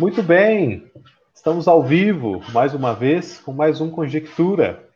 [0.00, 0.90] Muito bem,
[1.34, 4.88] estamos ao vivo mais uma vez com mais um Conjectura.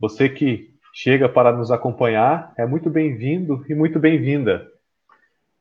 [0.00, 4.66] Você que chega para nos acompanhar é muito bem-vindo e muito bem-vinda.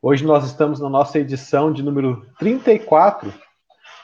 [0.02, 3.34] Hoje nós estamos na nossa edição de número 34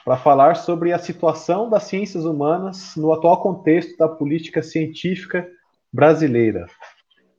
[0.04, 5.48] para falar sobre a situação das ciências humanas no atual contexto da política científica
[5.90, 6.66] brasileira.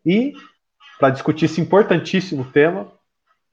[0.03, 0.33] E,
[0.99, 2.91] para discutir esse importantíssimo tema,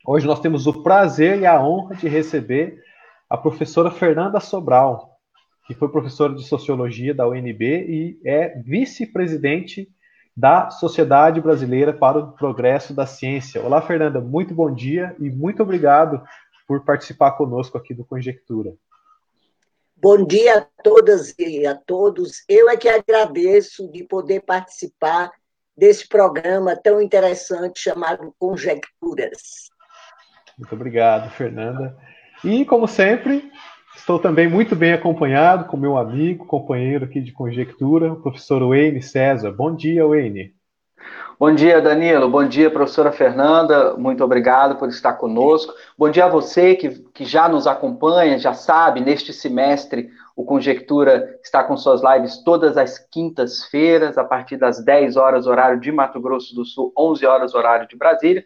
[0.07, 2.88] hoje nós temos o prazer e a honra de receber
[3.29, 5.19] a professora Fernanda Sobral,
[5.67, 9.89] que foi professora de Sociologia da UNB e é vice-presidente
[10.35, 13.61] da Sociedade Brasileira para o Progresso da Ciência.
[13.61, 16.23] Olá, Fernanda, muito bom dia e muito obrigado
[16.67, 18.73] por participar conosco aqui do Conjectura.
[19.97, 22.45] Bom dia a todas e a todos.
[22.49, 25.33] Eu é que agradeço de poder participar
[25.77, 29.69] desse programa tão interessante chamado Conjecturas.
[30.57, 31.97] Muito obrigado, Fernanda.
[32.45, 33.51] E, como sempre,
[33.97, 39.03] estou também muito bem acompanhado com meu amigo, companheiro aqui de conjectura, o professor Wayne
[39.03, 39.51] César.
[39.51, 40.55] Bom dia, Wayne.
[41.39, 42.29] Bom dia, Danilo.
[42.29, 43.95] Bom dia, professora Fernanda.
[43.97, 45.73] Muito obrigado por estar conosco.
[45.97, 51.37] Bom dia a você que, que já nos acompanha, já sabe, neste semestre o Conjectura
[51.43, 56.21] está com suas lives todas as quintas-feiras, a partir das 10 horas, horário de Mato
[56.21, 58.45] Grosso do Sul, 11 horas, horário de Brasília,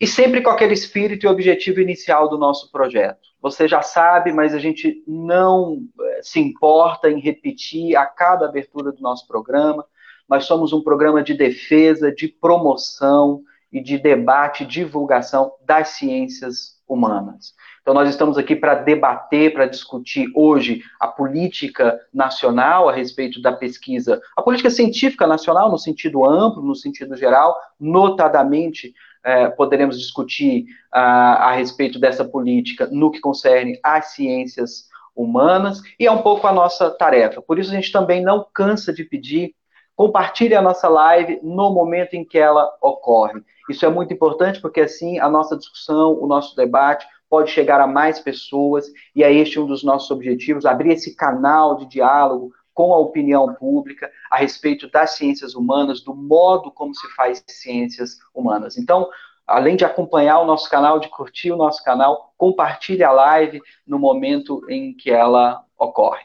[0.00, 3.20] e sempre com aquele espírito e objetivo inicial do nosso projeto.
[3.42, 8.92] Você já sabe, mas a gente não eh, se importa em repetir a cada abertura
[8.92, 9.84] do nosso programa
[10.30, 17.52] nós somos um programa de defesa, de promoção e de debate, divulgação das ciências humanas.
[17.82, 23.52] Então, nós estamos aqui para debater, para discutir hoje a política nacional a respeito da
[23.52, 28.94] pesquisa, a política científica nacional no sentido amplo, no sentido geral, notadamente.
[29.22, 36.06] É, poderemos discutir a, a respeito dessa política no que concerne às ciências humanas, e
[36.06, 37.42] é um pouco a nossa tarefa.
[37.42, 39.54] Por isso, a gente também não cansa de pedir
[40.00, 43.42] Compartilhe a nossa live no momento em que ela ocorre.
[43.68, 47.86] Isso é muito importante porque assim a nossa discussão, o nosso debate pode chegar a
[47.86, 52.94] mais pessoas e é este um dos nossos objetivos, abrir esse canal de diálogo com
[52.94, 58.78] a opinião pública a respeito das ciências humanas, do modo como se faz ciências humanas.
[58.78, 59.08] Então,
[59.46, 63.98] além de acompanhar o nosso canal, de curtir o nosso canal, compartilhe a live no
[63.98, 66.22] momento em que ela ocorre.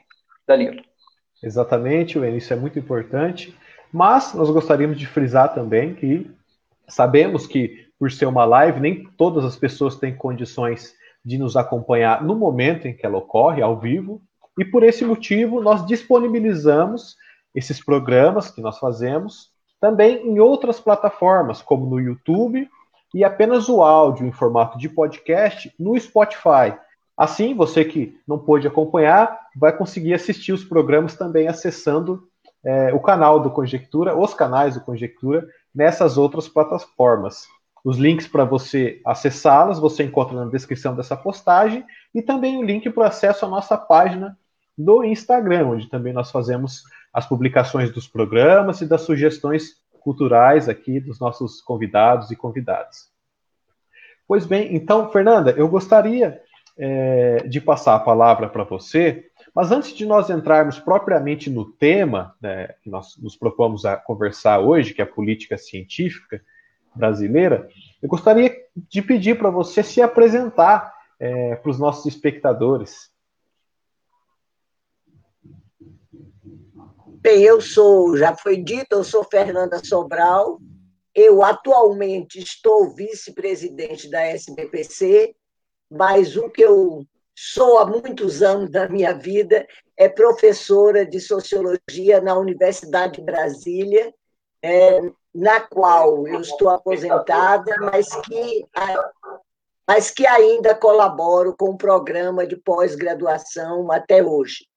[0.47, 0.83] Danilo.
[1.41, 3.57] Exatamente, isso é muito importante.
[3.91, 6.29] Mas nós gostaríamos de frisar também que
[6.87, 12.23] sabemos que, por ser uma live, nem todas as pessoas têm condições de nos acompanhar
[12.23, 14.21] no momento em que ela ocorre, ao vivo,
[14.59, 17.15] e por esse motivo nós disponibilizamos
[17.55, 19.49] esses programas que nós fazemos
[19.79, 22.67] também em outras plataformas, como no YouTube,
[23.13, 26.75] e apenas o áudio em formato de podcast no Spotify.
[27.17, 32.27] Assim, você que não pôde acompanhar, vai conseguir assistir os programas também acessando
[32.63, 37.45] é, o canal do Conjectura, os canais do Conjectura, nessas outras plataformas.
[37.85, 42.89] Os links para você acessá-las você encontra na descrição dessa postagem e também o link
[42.89, 44.35] para acesso à nossa página
[44.77, 50.99] do Instagram, onde também nós fazemos as publicações dos programas e das sugestões culturais aqui
[50.99, 53.09] dos nossos convidados e convidadas.
[54.27, 56.41] Pois bem, então, Fernanda, eu gostaria
[56.77, 62.35] é, de passar a palavra para você mas antes de nós entrarmos propriamente no tema
[62.41, 66.41] né, que nós nos propomos a conversar hoje, que é a política científica
[66.93, 67.69] brasileira,
[68.03, 73.09] eu gostaria de pedir para você se apresentar é, para os nossos espectadores.
[77.25, 80.59] Bem, eu sou, já foi dito, eu sou Fernanda Sobral,
[81.11, 85.35] eu atualmente estou vice-presidente da SBPC,
[85.89, 87.03] mas o que eu
[87.35, 89.65] sou há muitos anos da minha vida,
[89.97, 94.13] é professora de sociologia na Universidade de Brasília,
[94.61, 95.01] é,
[95.33, 98.67] na qual eu estou aposentada, mas que,
[99.87, 104.67] mas que ainda colaboro com o programa de pós-graduação até hoje.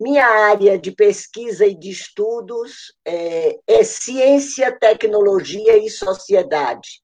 [0.00, 7.02] Minha área de pesquisa e de estudos é, é ciência, tecnologia e sociedade.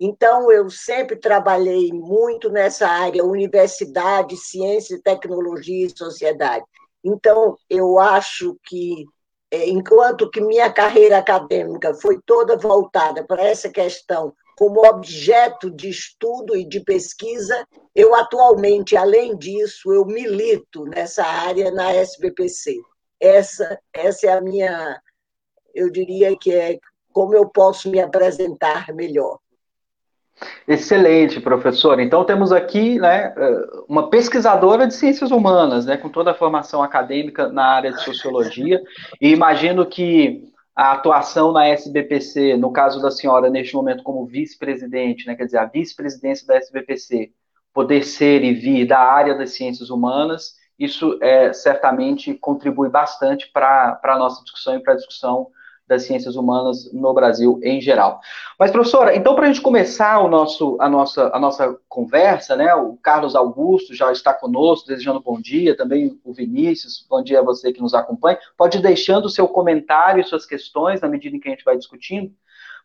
[0.00, 6.64] Então, eu sempre trabalhei muito nessa área, universidade, ciência, tecnologia e sociedade.
[7.04, 9.04] Então, eu acho que,
[9.48, 15.88] é, enquanto que minha carreira acadêmica foi toda voltada para essa questão como objeto de
[15.88, 22.80] estudo e de pesquisa, eu atualmente, além disso, eu milito nessa área na SBPC.
[23.20, 25.00] Essa, essa é a minha,
[25.74, 26.78] eu diria que é
[27.12, 29.38] como eu posso me apresentar melhor.
[30.66, 32.00] Excelente, professor.
[32.00, 33.34] Então temos aqui né,
[33.88, 38.82] uma pesquisadora de ciências humanas, né, com toda a formação acadêmica na área de sociologia,
[39.20, 45.26] e imagino que a atuação na SBPC, no caso da senhora, neste momento como vice-presidente,
[45.26, 47.32] né, quer dizer, a vice-presidência da SBPC,
[47.72, 54.00] poder ser e vir da área das ciências humanas, isso é, certamente contribui bastante para
[54.02, 55.48] a nossa discussão e para a discussão
[55.86, 58.20] das ciências humanas no Brasil em geral.
[58.58, 62.74] Mas, professora, então, para a gente começar o nosso, a, nossa, a nossa conversa, né,
[62.74, 67.44] o Carlos Augusto já está conosco, desejando bom dia, também o Vinícius, bom dia a
[67.44, 68.38] você que nos acompanha.
[68.56, 71.64] Pode ir deixando o seu comentário e suas questões na medida em que a gente
[71.64, 72.32] vai discutindo.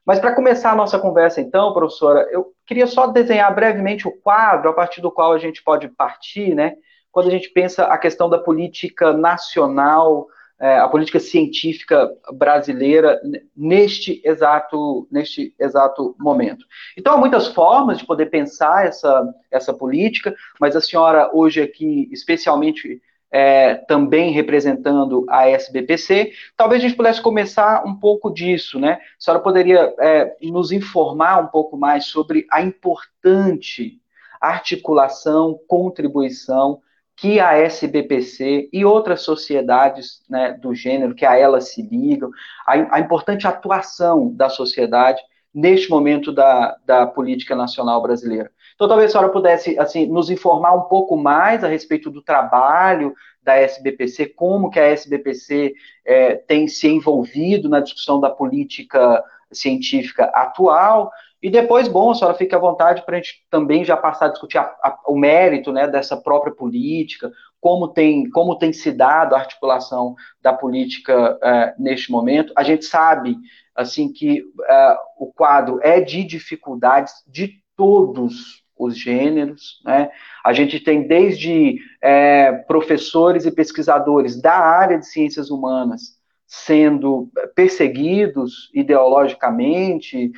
[0.06, 4.70] Mas para começar a nossa conversa, então, professora, eu queria só desenhar brevemente o quadro
[4.70, 6.76] a partir do qual a gente pode partir, né?
[7.12, 10.28] Quando a gente pensa a questão da política nacional
[10.60, 13.22] é, a política científica brasileira
[13.56, 16.66] neste exato, neste exato momento.
[16.98, 22.10] Então, há muitas formas de poder pensar essa, essa política, mas a senhora hoje aqui,
[22.12, 28.94] especialmente é, também representando a SBPC, talvez a gente pudesse começar um pouco disso, né?
[28.94, 34.00] A senhora poderia é, nos informar um pouco mais sobre a importante
[34.40, 36.82] articulação, contribuição
[37.18, 42.30] que a SBPC e outras sociedades né, do gênero, que a elas se ligam,
[42.66, 45.20] a, a, importante atuação da sociedade
[45.52, 48.52] neste momento da, da política nacional brasileira.
[48.76, 53.16] Então, talvez a senhora pudesse assim, nos informar um pouco mais a respeito do trabalho
[53.42, 55.74] da SBPC, como que a SBPC
[56.06, 61.12] é, tem se envolvido na discussão da política científica atual,
[61.42, 64.30] e depois, bom, a senhora fique à vontade para a gente também já passar a
[64.30, 67.32] discutir a, a, o mérito né, dessa própria política,
[67.62, 72.52] como tem, como tem se dado a articulação da política é, neste momento.
[72.56, 73.38] A gente sabe
[73.76, 79.80] assim que é, o quadro é de dificuldades de todos os gêneros.
[79.86, 80.10] Né?
[80.44, 86.17] A gente tem desde é, professores e pesquisadores da área de ciências humanas
[86.48, 90.32] sendo perseguidos ideologicamente,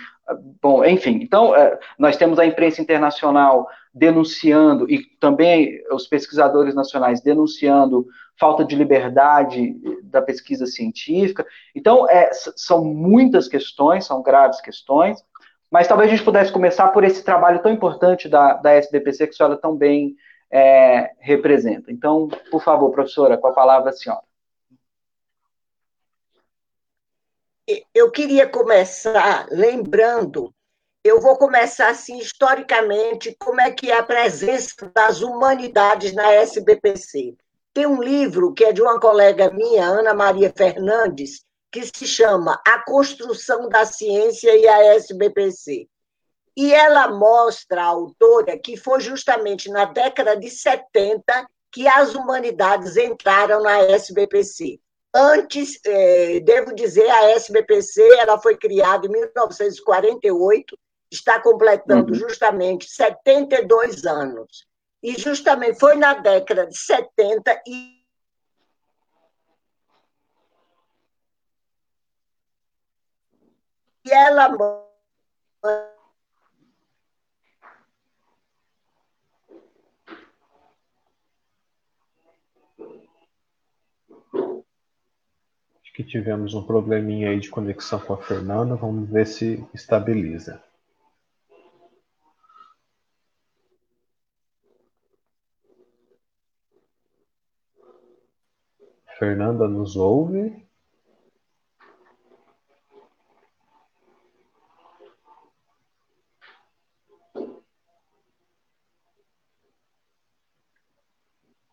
[0.62, 7.22] Bom, enfim, então é, nós temos a imprensa internacional denunciando e também os pesquisadores nacionais
[7.22, 8.06] denunciando
[8.40, 11.46] falta de liberdade da pesquisa científica.
[11.76, 15.18] Então, é, são muitas questões, são graves questões,
[15.72, 19.34] mas talvez a gente pudesse começar por esse trabalho tão importante da, da SBPC que
[19.34, 20.16] a senhora tão bem
[20.52, 21.92] é, representa.
[21.92, 24.29] Então, por favor, professora, com a palavra a senhora.
[27.94, 30.54] Eu queria começar lembrando,
[31.04, 37.36] eu vou começar assim historicamente, como é que é a presença das humanidades na SBPC.
[37.74, 42.60] Tem um livro que é de uma colega minha, Ana Maria Fernandes, que se chama
[42.66, 45.88] A Construção da Ciência e a SBPC.
[46.57, 52.98] E ela mostra a autora que foi justamente na década de 70 que as humanidades
[52.98, 54.80] entraram na SBPC.
[55.14, 60.78] Antes, é, devo dizer, a SBPC ela foi criada em 1948,
[61.12, 62.20] está completando uhum.
[62.20, 64.68] justamente 72 anos.
[65.02, 68.00] E justamente foi na década de 70 e
[74.12, 74.50] ela
[86.00, 88.74] que tivemos um probleminha aí de conexão com a Fernanda.
[88.74, 90.63] Vamos ver se estabiliza.
[99.18, 100.65] Fernanda nos ouve?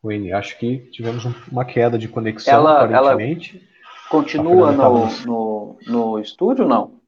[0.03, 3.59] Wayne, acho que tivemos uma queda de conexão, ela, aparentemente.
[3.59, 3.76] Ela
[4.09, 7.01] Continua no, no, no estúdio não?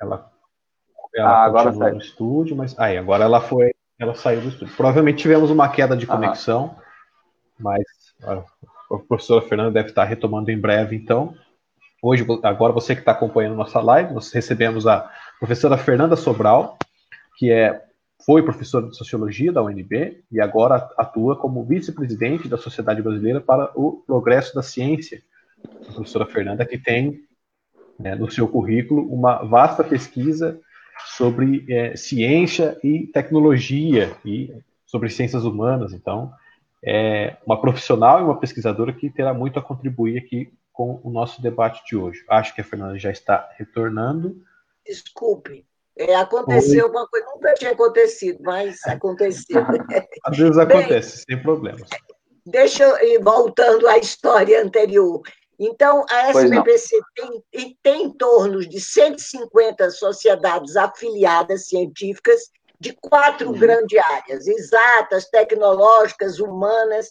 [0.00, 0.30] Ela,
[1.14, 4.74] ela ah, agora continua no estúdio, mas aí agora ela foi, ela saiu do estúdio.
[4.76, 6.76] Provavelmente tivemos uma queda de conexão, Aham.
[7.58, 7.82] mas
[8.22, 8.34] a,
[8.94, 11.34] a professora Fernanda deve estar retomando em breve, então.
[12.02, 15.10] Hoje, agora você que está acompanhando nossa live, nós recebemos a
[15.40, 16.78] professora Fernanda Sobral,
[17.36, 17.82] que é
[18.24, 23.70] foi professora de sociologia da UNB e agora atua como vice-presidente da Sociedade Brasileira para
[23.74, 25.22] o Progresso da Ciência,
[25.66, 27.20] professora Fernanda, que tem
[27.98, 30.60] né, no seu currículo uma vasta pesquisa
[31.16, 34.52] sobre é, ciência e tecnologia e
[34.86, 35.92] sobre ciências humanas.
[35.92, 36.32] Então,
[36.84, 41.40] é uma profissional e uma pesquisadora que terá muito a contribuir aqui com o nosso
[41.40, 42.24] debate de hoje.
[42.28, 44.36] Acho que a Fernanda já está retornando.
[44.84, 45.66] Desculpe.
[45.98, 46.90] É, aconteceu Oi.
[46.90, 49.64] uma coisa, nunca tinha acontecido, mas aconteceu.
[50.24, 51.88] Às vezes acontece, Bem, sem problemas.
[52.44, 55.22] Deixa eu ir voltando à história anterior.
[55.58, 63.58] Então, a SBPC tem, tem em torno de 150 sociedades afiliadas científicas de quatro uhum.
[63.58, 67.10] grandes áreas: exatas, tecnológicas, humanas.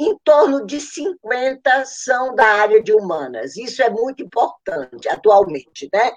[0.00, 3.56] Em torno de 50 são da área de humanas.
[3.56, 5.88] Isso é muito importante atualmente.
[5.92, 6.12] Né?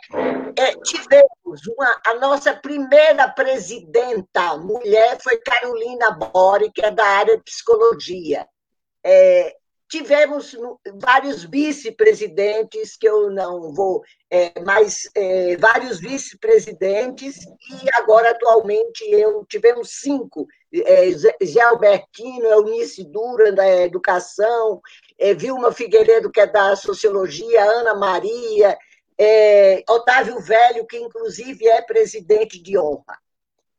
[0.57, 7.37] É, tivemos uma, a nossa primeira presidenta mulher foi Carolina Bori, que é da área
[7.37, 8.47] de psicologia.
[9.03, 9.55] É,
[9.87, 10.55] tivemos
[10.95, 19.45] vários vice-presidentes, que eu não vou, é, mas é, vários vice-presidentes, e agora, atualmente, eu
[19.45, 24.81] tivemos cinco, é, Zé Albertino, Eunice Dura, da Educação,
[25.17, 28.77] é, Vilma Figueiredo, que é da Sociologia, Ana Maria,
[29.17, 33.17] é, Otávio Velho, que inclusive é presidente de honra.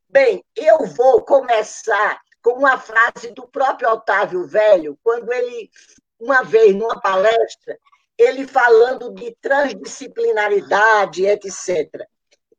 [0.08, 5.68] Bem, eu vou começar com uma frase do próprio Otávio Velho, quando ele,
[6.16, 7.76] uma vez, numa palestra,
[8.16, 12.06] ele falando de transdisciplinaridade, etc.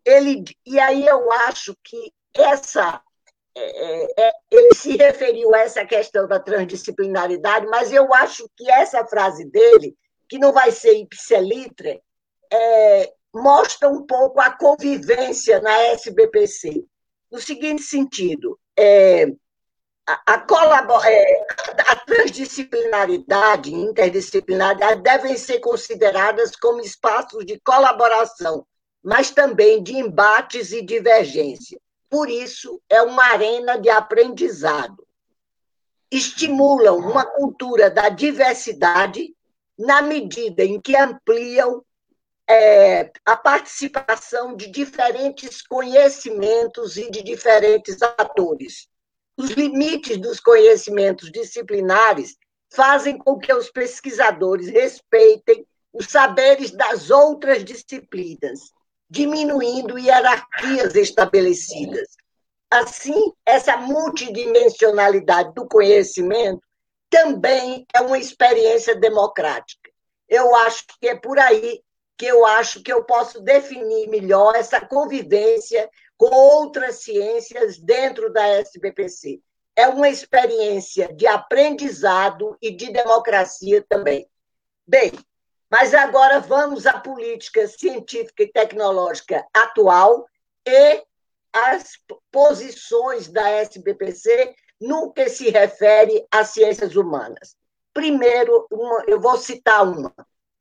[0.04, 3.02] Ele, e aí eu acho que essa.
[3.56, 8.70] É, é, é, ele se referiu a essa questão da transdisciplinaridade, mas eu acho que
[8.70, 9.96] essa frase dele,
[10.28, 12.02] que não vai ser ipselitre,
[12.52, 16.84] é, mostra um pouco a convivência na SBPC.
[17.32, 19.28] No seguinte sentido, é,
[20.08, 21.06] a, colabor...
[21.06, 21.46] É,
[21.86, 28.66] a transdisciplinaridade e interdisciplinaridade devem ser consideradas como espaços de colaboração,
[29.04, 31.80] mas também de embates e divergência.
[32.10, 35.06] Por isso, é uma arena de aprendizado.
[36.10, 39.36] Estimulam uma cultura da diversidade
[39.78, 41.84] na medida em que ampliam
[42.50, 48.88] é, a participação de diferentes conhecimentos e de diferentes atores
[49.38, 52.36] os limites dos conhecimentos disciplinares
[52.74, 58.72] fazem com que os pesquisadores respeitem os saberes das outras disciplinas,
[59.10, 62.10] diminuindo hierarquias estabelecidas.
[62.70, 66.62] Assim, essa multidimensionalidade do conhecimento
[67.10, 69.90] também é uma experiência democrática.
[70.28, 71.82] Eu acho que é por aí
[72.18, 78.46] que eu acho que eu posso definir melhor essa convivência com outras ciências dentro da
[78.48, 79.40] SBPC.
[79.76, 84.28] É uma experiência de aprendizado e de democracia também.
[84.86, 85.12] Bem,
[85.70, 90.26] mas agora vamos à política científica e tecnológica atual
[90.66, 91.04] e
[91.54, 92.00] as
[92.32, 97.56] posições da SBPC no que se refere às ciências humanas.
[97.94, 100.14] Primeiro, uma, eu vou citar uma.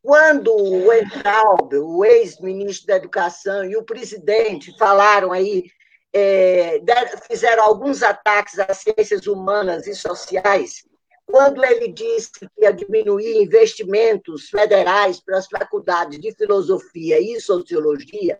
[0.06, 5.64] Quando o Entraub, o ex-ministro da Educação, e o presidente falaram aí,
[6.12, 6.80] é,
[7.26, 10.84] fizeram alguns ataques às ciências humanas e sociais,
[11.26, 18.38] quando ele disse que ia diminuir investimentos federais para as faculdades de filosofia e sociologia,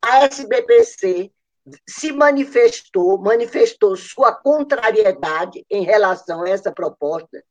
[0.00, 1.32] a SBPC
[1.84, 7.42] se manifestou, manifestou sua contrariedade em relação a essa proposta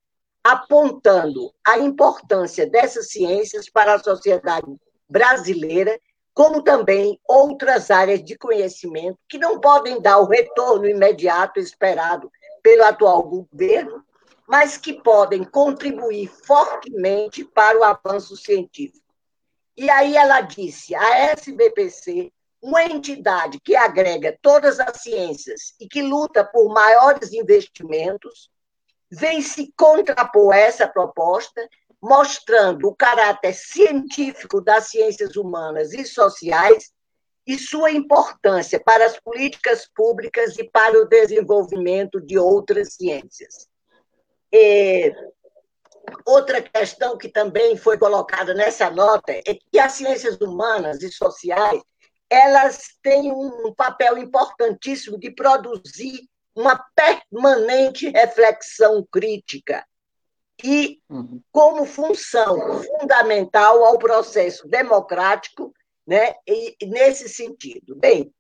[0.43, 4.67] apontando a importância dessas ciências para a sociedade
[5.09, 5.99] brasileira,
[6.33, 12.31] como também outras áreas de conhecimento que não podem dar o retorno imediato esperado
[12.63, 14.03] pelo atual governo,
[14.47, 19.01] mas que podem contribuir fortemente para o avanço científico.
[19.77, 22.31] E aí ela disse: a SBPC,
[22.61, 28.50] uma entidade que agrega todas as ciências e que luta por maiores investimentos,
[29.11, 31.67] vem se contrapor a essa proposta,
[32.01, 36.91] mostrando o caráter científico das ciências humanas e sociais
[37.45, 43.67] e sua importância para as políticas públicas e para o desenvolvimento de outras ciências.
[46.25, 51.81] Outra questão que também foi colocada nessa nota é que as ciências humanas e sociais
[52.29, 59.85] elas têm um papel importantíssimo de produzir uma permanente reflexão crítica
[60.63, 61.41] e uhum.
[61.51, 65.73] como função fundamental ao processo democrático,
[66.05, 67.95] né, e, nesse sentido.
[67.95, 68.33] Bem,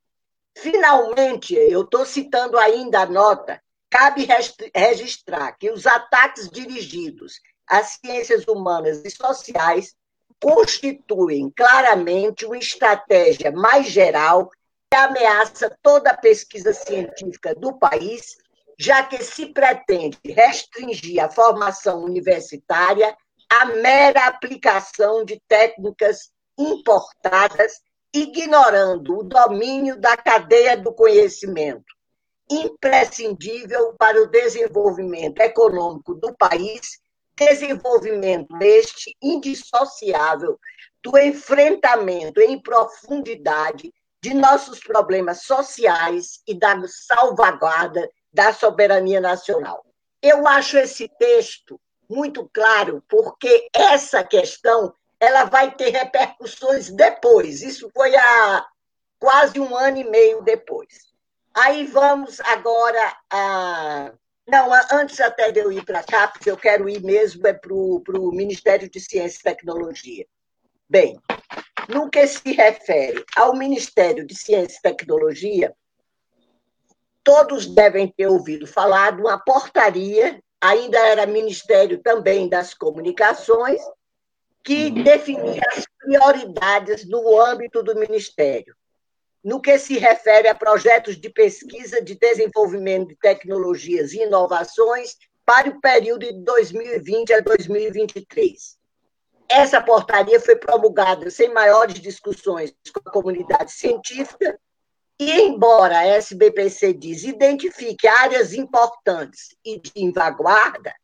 [0.55, 4.27] finalmente, eu estou citando ainda a nota, cabe
[4.75, 9.95] registrar que os ataques dirigidos às ciências humanas e sociais
[10.39, 14.49] constituem claramente uma estratégia mais geral
[14.93, 18.37] ameaça toda a pesquisa científica do país,
[18.77, 23.15] já que se pretende restringir a formação universitária
[23.49, 27.81] à mera aplicação de técnicas importadas
[28.13, 31.85] ignorando o domínio da cadeia do conhecimento,
[32.49, 36.99] imprescindível para o desenvolvimento econômico do país,
[37.37, 40.59] desenvolvimento este indissociável
[41.01, 43.91] do enfrentamento em profundidade
[44.21, 49.83] de nossos problemas sociais e da salvaguarda da soberania nacional.
[50.21, 57.61] Eu acho esse texto muito claro, porque essa questão ela vai ter repercussões depois.
[57.61, 58.65] Isso foi há
[59.19, 61.11] quase um ano e meio depois.
[61.53, 64.13] Aí vamos agora a.
[64.47, 67.73] Não, antes até de eu ir para cá, porque eu quero ir mesmo é para
[67.73, 70.25] o Ministério de Ciência e Tecnologia.
[70.89, 71.21] Bem,
[71.89, 75.73] no que se refere ao Ministério de Ciência e Tecnologia,
[77.23, 83.81] todos devem ter ouvido falar de uma portaria, ainda era Ministério também das Comunicações,
[84.63, 85.03] que uhum.
[85.03, 88.75] definia as prioridades no âmbito do Ministério.
[89.43, 95.69] No que se refere a projetos de pesquisa, de desenvolvimento de tecnologias e inovações para
[95.69, 98.80] o período de 2020 a 2023.
[99.53, 104.57] Essa portaria foi promulgada sem maiores discussões com a comunidade científica
[105.19, 110.95] e, embora a SBPC diz identifique áreas importantes e de vanguarda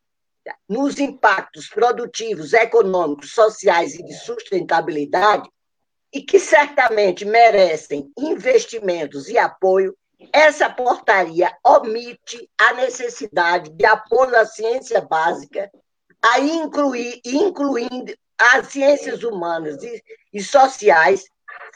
[0.67, 5.49] nos impactos produtivos, econômicos, sociais e de sustentabilidade,
[6.13, 9.93] e que certamente merecem investimentos e apoio,
[10.31, 15.69] essa portaria omite a necessidade de apoio à ciência básica,
[16.23, 20.03] a incluir, incluindo as ciências humanas e,
[20.33, 21.25] e sociais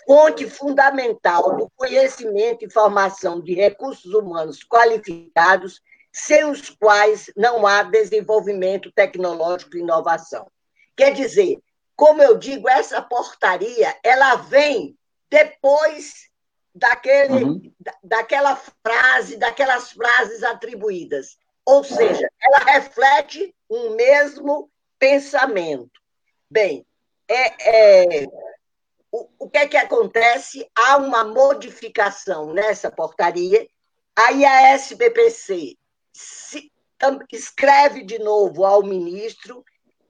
[0.06, 7.84] fonte fundamental do conhecimento e formação de recursos humanos qualificados, sem os quais não há
[7.84, 10.50] desenvolvimento tecnológico e inovação.
[10.96, 11.60] Quer dizer,
[11.96, 14.98] como eu digo, essa portaria ela vem
[15.30, 16.30] depois
[16.74, 17.74] daquele, uhum.
[18.04, 21.38] daquela frase, daquelas frases atribuídas.
[21.66, 26.01] Ou seja, ela reflete um mesmo pensamento.
[26.52, 26.86] Bem,
[27.30, 28.28] é, é
[29.10, 30.70] o, o que é que acontece?
[30.76, 33.66] Há uma modificação nessa portaria,
[34.14, 35.78] aí a SBPC
[36.12, 36.70] se,
[37.32, 39.64] escreve de novo ao ministro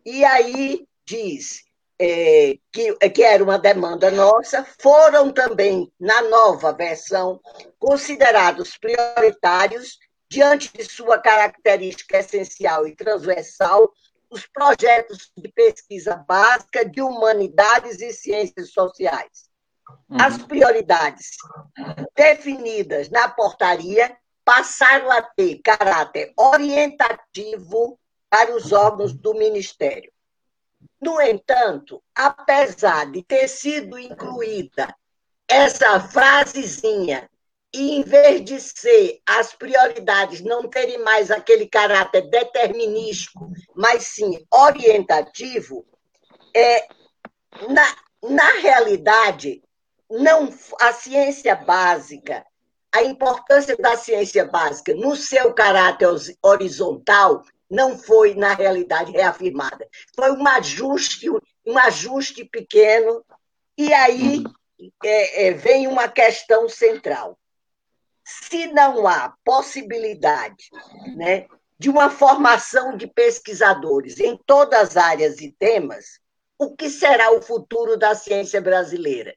[0.03, 1.63] e aí diz
[1.99, 7.39] é, que, que era uma demanda nossa, foram também, na nova versão,
[7.77, 13.93] considerados prioritários, diante de sua característica essencial e transversal,
[14.31, 19.49] os projetos de pesquisa básica de humanidades e ciências sociais.
[20.09, 20.17] Uhum.
[20.21, 21.35] As prioridades
[22.15, 30.11] definidas na portaria passaram a ter caráter orientativo para os órgãos do Ministério.
[30.99, 34.95] No entanto, apesar de ter sido incluída
[35.47, 37.29] essa frasezinha
[37.73, 44.45] e em vez de ser as prioridades não terem mais aquele caráter determinístico, mas sim
[44.51, 45.85] orientativo,
[46.53, 46.85] é,
[47.69, 47.95] na,
[48.29, 49.63] na realidade,
[50.09, 50.49] não
[50.81, 52.45] a ciência básica,
[52.93, 56.09] a importância da ciência básica no seu caráter
[56.43, 59.87] horizontal não foi, na realidade, reafirmada.
[60.13, 61.29] Foi um ajuste,
[61.65, 63.23] um ajuste pequeno,
[63.77, 64.43] e aí
[65.01, 67.37] é, é, vem uma questão central
[68.43, 70.69] se não há possibilidade
[71.15, 76.19] né, de uma formação de pesquisadores em todas as áreas e temas,
[76.57, 79.35] o que será o futuro da ciência brasileira?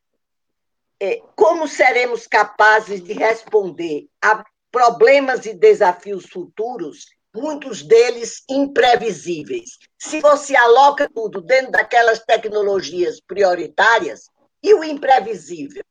[1.01, 9.79] É, como seremos capazes de responder a problemas e desafios futuros, muitos deles imprevisíveis?
[9.99, 14.31] Se você aloca tudo dentro daquelas tecnologias prioritárias,
[14.65, 15.85] e o imprevisível?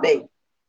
[0.00, 0.28] Bem,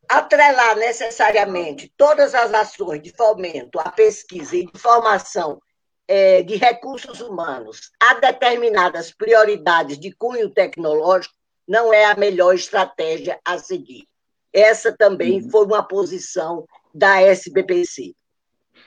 [0.09, 5.61] atrelar necessariamente todas as ações de fomento à pesquisa e de formação
[6.07, 11.35] é, de recursos humanos a determinadas prioridades de cunho tecnológico
[11.67, 14.07] não é a melhor estratégia a seguir.
[14.53, 15.51] Essa também uhum.
[15.51, 18.15] foi uma posição da SBPC.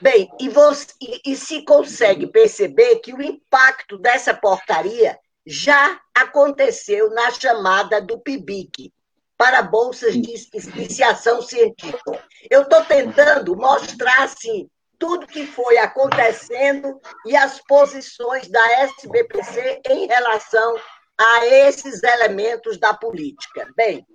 [0.01, 7.11] Bem, e, você, e, e se consegue perceber que o impacto dessa portaria já aconteceu
[7.11, 8.93] na chamada do PIBIC,
[9.41, 10.35] para bolsas de
[10.77, 12.23] iniciação científica.
[12.51, 20.07] Eu estou tentando mostrar, assim, tudo que foi acontecendo e as posições da SBPC em
[20.07, 20.79] relação
[21.17, 23.67] a esses elementos da política.
[23.75, 24.07] Bem,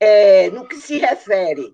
[0.00, 1.72] é, no que se refere,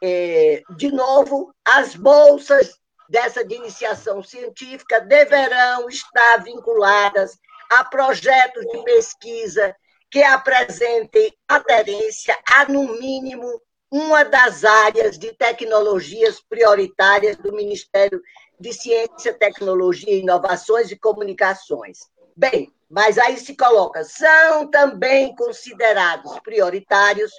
[0.00, 7.36] é, de novo, as bolsas dessa de iniciação científica deverão estar vinculadas
[7.72, 9.74] a projetos de pesquisa
[10.10, 18.20] que apresentem aderência a, no mínimo, uma das áreas de tecnologias prioritárias do Ministério
[18.58, 21.98] de Ciência, Tecnologia, Inovações e Comunicações.
[22.36, 27.32] Bem, mas aí se coloca, são também considerados prioritários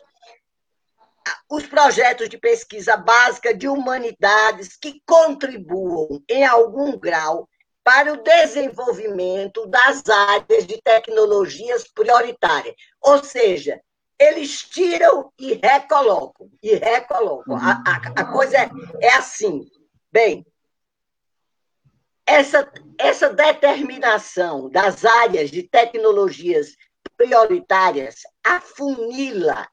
[1.49, 7.47] os projetos de pesquisa básica de humanidades que contribuam em algum grau
[7.83, 12.75] para o desenvolvimento das áreas de tecnologias prioritárias.
[13.01, 13.81] Ou seja,
[14.19, 17.55] eles tiram e recolocam, e recolocam.
[17.55, 18.69] A, a, a coisa é,
[19.01, 19.65] é assim.
[20.11, 20.45] Bem,
[22.25, 26.75] essa, essa determinação das áreas de tecnologias
[27.17, 29.67] prioritárias afunila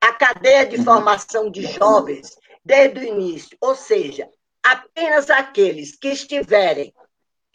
[0.00, 4.28] a cadeia de formação de jovens desde o início, ou seja,
[4.62, 6.92] apenas aqueles que estiverem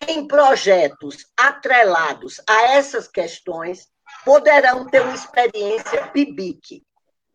[0.08, 3.89] em projetos atrelados a essas questões
[4.24, 6.84] poderão ter uma experiência PIBIC.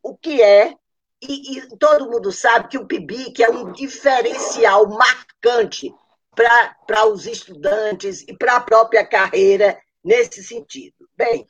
[0.03, 0.75] O que é,
[1.23, 5.95] e, e todo mundo sabe que o PIBIC é um diferencial marcante
[6.35, 11.09] para os estudantes e para a própria carreira nesse sentido.
[11.17, 11.47] Bem,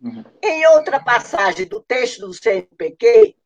[0.00, 0.24] uhum.
[0.42, 3.36] em outra passagem do texto do CNPq,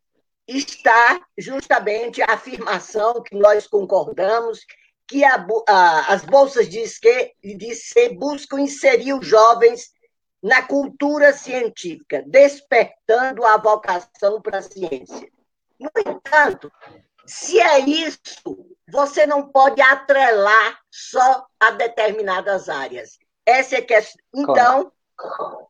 [0.49, 4.65] está justamente a afirmação que nós concordamos
[5.09, 9.91] que a, a, as bolsas de, esque, de C buscam inserir os jovens
[10.43, 15.29] na cultura científica, despertando a vocação para a ciência.
[15.79, 16.71] No entanto,
[17.27, 18.21] se é isso,
[18.89, 23.19] você não pode atrelar só a determinadas áreas.
[23.45, 24.07] Essa é é...
[24.35, 24.93] Então,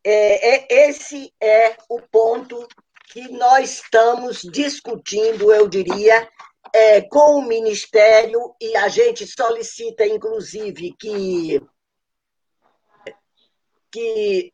[0.04, 2.66] é, é, esse é o ponto
[3.08, 6.28] que nós estamos discutindo, eu diria,
[6.76, 11.62] é, com o Ministério, e a gente solicita, inclusive, que,
[13.90, 14.52] que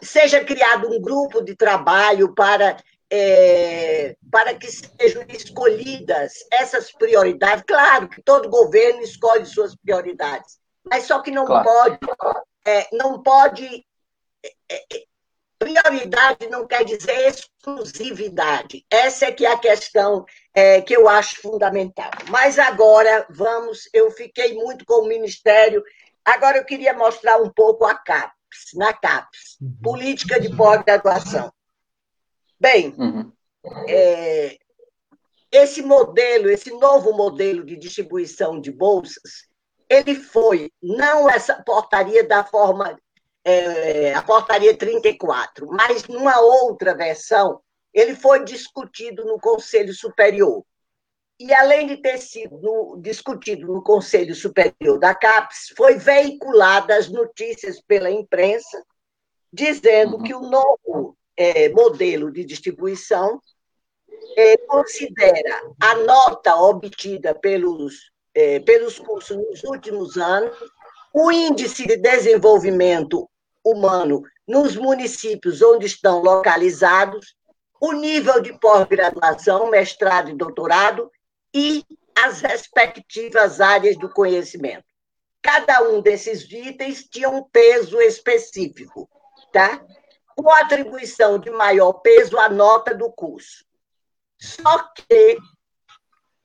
[0.00, 2.76] seja criado um grupo de trabalho para,
[3.10, 7.64] é, para que sejam escolhidas essas prioridades.
[7.66, 11.64] Claro que todo governo escolhe suas prioridades, mas só que não claro.
[11.64, 11.98] pode,
[12.64, 13.84] é, não pode.
[15.60, 18.82] Prioridade não quer dizer exclusividade.
[18.90, 22.10] Essa é que é a questão é, que eu acho fundamental.
[22.30, 25.84] Mas agora vamos, eu fiquei muito com o Ministério.
[26.24, 28.32] Agora eu queria mostrar um pouco a CAP
[28.74, 29.76] na CAPES, uhum.
[29.82, 31.52] Política de Pós-Graduação.
[32.58, 33.30] Bem, uhum.
[33.86, 34.56] é,
[35.52, 39.46] esse modelo, esse novo modelo de distribuição de bolsas,
[39.90, 42.98] ele foi, não essa portaria da forma,
[43.44, 47.60] é, a portaria 34, mas numa outra versão,
[47.92, 50.64] ele foi discutido no Conselho Superior.
[51.38, 57.80] E, além de ter sido no, discutido no Conselho Superior da CAPES, foi veiculadas notícias
[57.80, 58.84] pela imprensa
[59.52, 60.22] dizendo uhum.
[60.22, 63.40] que o novo é, modelo de distribuição
[64.36, 70.56] é, considera a nota obtida pelos, é, pelos cursos nos últimos anos,
[71.12, 73.28] o índice de desenvolvimento
[73.64, 77.34] humano nos municípios onde estão localizados,
[77.80, 81.10] o nível de pós-graduação, mestrado e doutorado,
[81.54, 84.84] e as respectivas áreas do conhecimento.
[85.42, 89.08] Cada um desses itens tinha um peso específico,
[89.52, 89.82] tá?
[90.36, 93.64] Com atribuição de maior peso à nota do curso.
[94.38, 95.38] Só que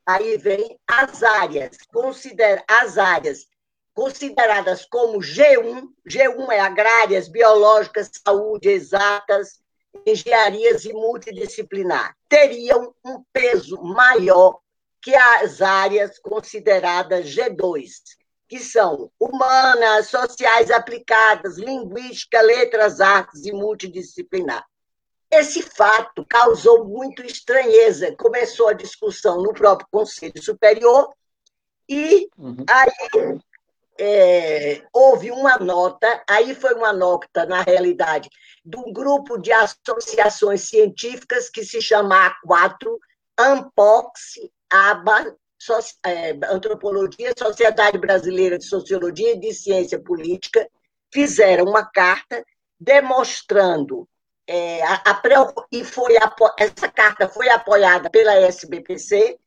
[0.05, 3.47] aí vem as áreas, considera as áreas
[3.95, 9.61] consideradas como G1, G1 é agrárias, biológicas, saúde, exatas,
[10.05, 14.59] engenharias e multidisciplinar, teriam um peso maior
[15.01, 17.85] que as áreas consideradas G2,
[18.49, 24.65] que são humanas, sociais aplicadas, linguística, letras, artes e multidisciplinar.
[25.31, 28.15] Esse fato causou muito estranheza.
[28.15, 31.13] Começou a discussão no próprio Conselho Superior
[31.87, 32.65] e uhum.
[32.69, 33.39] aí
[33.99, 38.29] é, houve uma nota, aí foi uma nota, na realidade,
[38.63, 42.97] de um grupo de associações científicas que se chama A4,
[43.37, 45.73] ANPOX, aba so,
[46.05, 50.67] é, Antropologia, Sociedade Brasileira de Sociologia e de Ciência Política,
[51.13, 52.43] fizeram uma carta
[52.79, 54.07] demonstrando
[54.47, 55.21] é, a, a,
[55.71, 56.15] e foi
[56.59, 59.39] essa carta foi apoiada pela SBPC,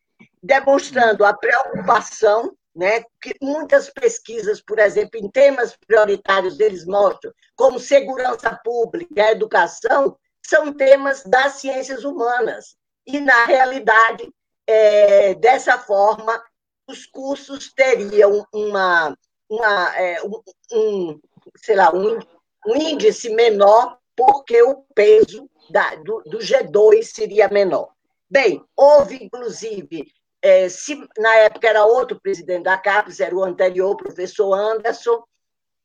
[0.42, 7.80] demonstrando a preocupação, né, que muitas pesquisas, por exemplo, em temas prioritários eles mostram, como
[7.80, 12.76] segurança pública, educação, são temas das ciências humanas.
[13.04, 14.32] E, na realidade,
[14.64, 16.40] é, dessa forma,
[16.88, 19.12] os cursos teriam uma,
[19.50, 20.40] uma, é, um,
[20.72, 21.20] um,
[21.56, 22.20] sei lá, um,
[22.64, 27.90] um índice menor porque o peso da, do, do, G2 seria menor.
[28.30, 33.90] Bem, houve, inclusive, é, se na época era outro presidente da CAPES, era o anterior,
[33.90, 35.22] o professor Anderson,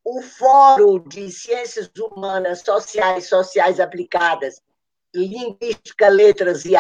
[0.04, 4.62] o Fórum de Ciências Humanas, Sociais, Sociais Aplicadas,
[5.16, 6.74] Linguística, Letras e,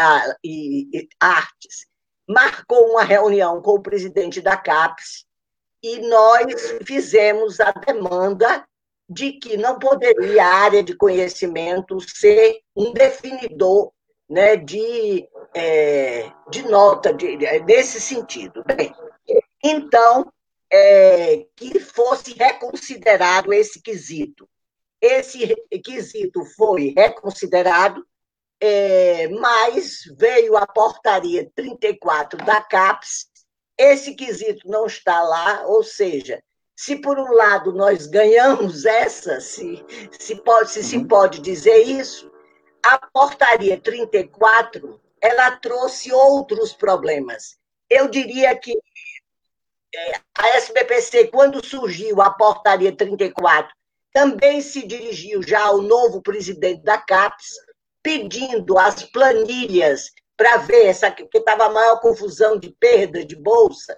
[0.44, 1.88] e, e Artes,
[2.28, 5.26] marcou uma reunião com o presidente da CAPES
[5.82, 8.66] e nós fizemos a demanda
[9.10, 13.92] de que não poderia a área de conhecimento ser um definidor
[14.30, 18.64] né, de, é, de nota de, desse sentido.
[18.66, 18.94] Bem,
[19.64, 20.32] então,
[20.72, 24.50] é, que fosse reconsiderado esse quesito.
[25.00, 28.06] Esse quesito foi reconsiderado,
[28.60, 33.28] é, mas veio a portaria 34 da CAPES,
[33.78, 36.42] esse quesito não está lá, ou seja,
[36.76, 39.84] se por um lado nós ganhamos essa, se,
[40.20, 41.08] se, pode, se, se uhum.
[41.08, 42.32] pode dizer isso,
[42.84, 47.56] a portaria 34 ela trouxe outros problemas.
[47.90, 48.78] Eu diria que
[49.96, 53.74] é, a SBPC, quando surgiu a portaria 34,
[54.12, 57.48] também se dirigiu já ao novo presidente da CAPES,
[58.04, 63.98] pedindo as planilhas para ver essa que estava a maior confusão de perda de bolsa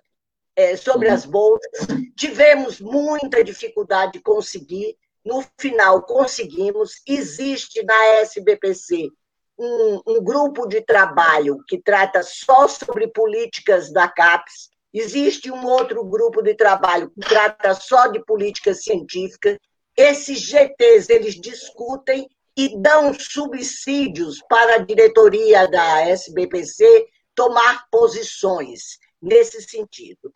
[0.55, 1.87] é, sobre as bolsas.
[2.15, 7.01] Tivemos muita dificuldade de conseguir, no final conseguimos.
[7.07, 9.09] Existe na SBPC
[9.57, 16.03] um, um, grupo de trabalho que trata só sobre políticas da CAPES, existe um outro
[16.03, 19.59] grupo de trabalho que trata só de política científica.
[19.95, 29.61] Esses GTs eles discutem e dão subsídios para a diretoria da SBPC tomar posições nesse
[29.61, 30.31] sentido.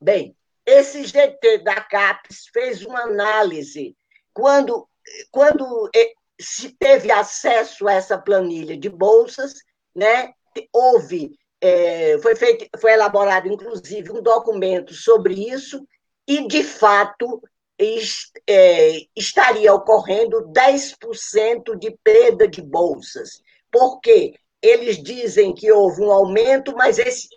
[0.00, 3.96] Bem, esse GT da CAPES fez uma análise
[4.32, 4.86] quando,
[5.30, 5.90] quando
[6.40, 9.54] se teve acesso a essa planilha de bolsas,
[9.94, 10.32] né?
[10.72, 15.86] Houve, é, foi feito, foi elaborado inclusive um documento sobre isso
[16.26, 17.42] e de fato
[18.46, 23.40] é, estaria ocorrendo 10% de perda de bolsas.
[23.70, 27.28] Porque eles dizem que houve um aumento, mas esse,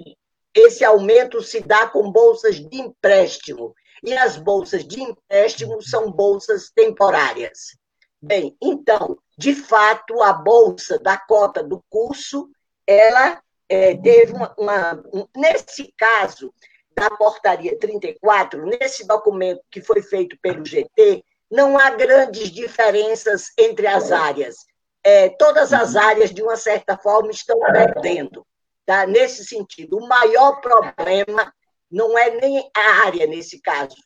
[0.54, 3.74] esse aumento se dá com bolsas de empréstimo.
[4.04, 7.78] E as bolsas de empréstimo são bolsas temporárias.
[8.26, 12.50] Bem, então, de fato, a bolsa da cota do curso,
[12.88, 15.04] ela é, teve uma, uma,
[15.36, 16.54] nesse caso,
[16.96, 23.88] da portaria 34, nesse documento que foi feito pelo GT, não há grandes diferenças entre
[23.88, 24.56] as áreas.
[25.04, 28.48] É, todas as áreas, de uma certa forma, estão perdendo.
[28.86, 29.06] Tá?
[29.06, 31.54] Nesse sentido, o maior problema
[31.92, 33.98] não é nem a área, nesse caso,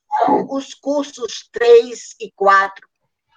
[0.50, 2.88] os cursos 3 e 4,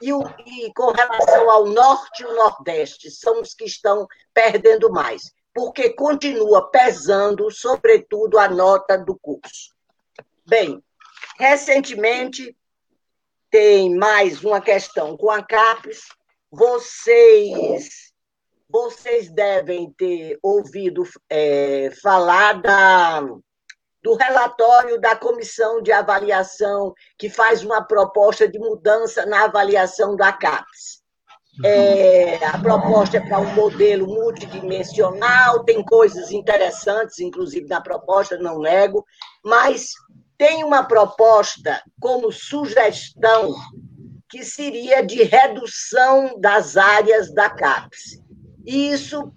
[0.01, 4.91] e, o, e com relação ao Norte e o Nordeste, são os que estão perdendo
[4.91, 9.75] mais porque continua pesando, sobretudo, a nota do curso.
[10.47, 10.83] Bem,
[11.39, 12.57] recentemente
[13.51, 16.03] tem mais uma questão com a CAPES.
[16.51, 18.13] Vocês,
[18.69, 23.23] vocês devem ter ouvido é, falar da,
[24.03, 30.33] do relatório da comissão de avaliação que faz uma proposta de mudança na avaliação da
[30.33, 31.01] CAPES.
[31.65, 38.61] É, a proposta é para um modelo multidimensional, tem coisas interessantes, inclusive na proposta, não
[38.61, 39.05] nego,
[39.45, 39.91] mas
[40.39, 43.55] tem uma proposta como sugestão
[44.31, 48.23] que seria de redução das áreas da CAPES.
[48.65, 49.33] Isso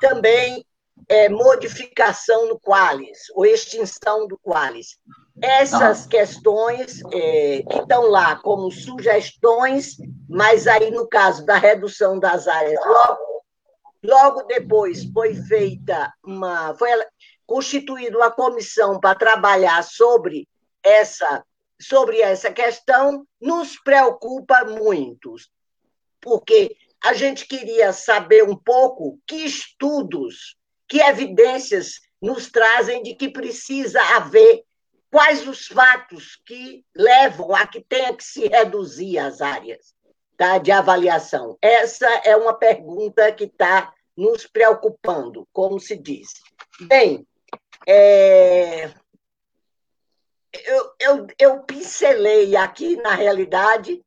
[0.00, 0.65] também
[1.08, 4.98] é modificação no Qualis, ou extinção do Qualis.
[5.40, 9.96] Essas questões é, que estão lá como sugestões,
[10.28, 13.44] mas aí no caso da redução das áreas, logo,
[14.02, 16.74] logo depois foi feita uma.
[16.74, 16.90] foi
[17.46, 20.48] constituída uma comissão para trabalhar sobre
[20.82, 21.44] essa,
[21.80, 25.34] sobre essa questão, nos preocupa muito,
[26.20, 30.56] porque a gente queria saber um pouco que estudos,
[30.88, 34.64] que evidências nos trazem de que precisa haver
[35.10, 39.94] quais os fatos que levam a que tenha que se reduzir as áreas
[40.36, 41.56] tá, de avaliação?
[41.60, 46.32] Essa é uma pergunta que está nos preocupando, como se diz.
[46.80, 47.26] Bem,
[47.86, 48.90] é,
[50.64, 54.02] eu, eu, eu pincelei aqui, na realidade,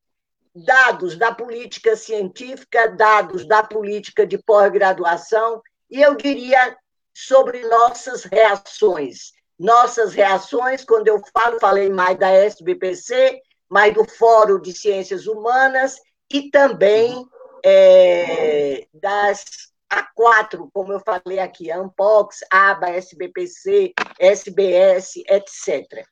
[0.56, 6.78] dados da política científica, dados da política de pós-graduação, e eu diria
[7.13, 14.60] sobre nossas reações nossas reações, quando eu falo, falei mais da SBPC, mais do Fórum
[14.62, 15.97] de Ciências Humanas
[16.32, 17.28] e também
[17.63, 19.43] é, das
[19.91, 26.06] A4, como eu falei aqui, Ampox, ABA, SBPC, SBS, etc.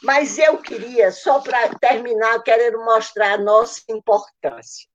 [0.00, 4.86] Mas eu queria, só para terminar, querendo mostrar a nossa importância.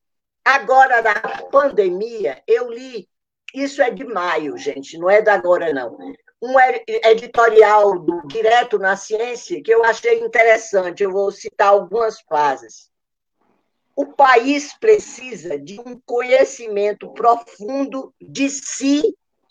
[0.46, 1.14] Agora, na
[1.52, 3.08] pandemia, eu li,
[3.54, 5.98] isso é de maio, gente, não é da agora, não.
[6.42, 6.56] Um
[7.04, 12.92] editorial do Direto na Ciência que eu achei interessante, eu vou citar algumas frases.
[13.96, 19.02] O país precisa de um conhecimento profundo de si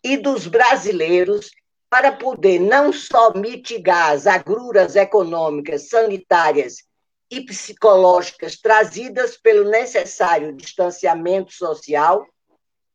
[0.05, 1.51] e dos brasileiros
[1.91, 6.85] para poder não só mitigar as agruras econômicas, sanitárias
[7.31, 12.25] e psicológicas trazidas pelo necessário distanciamento social,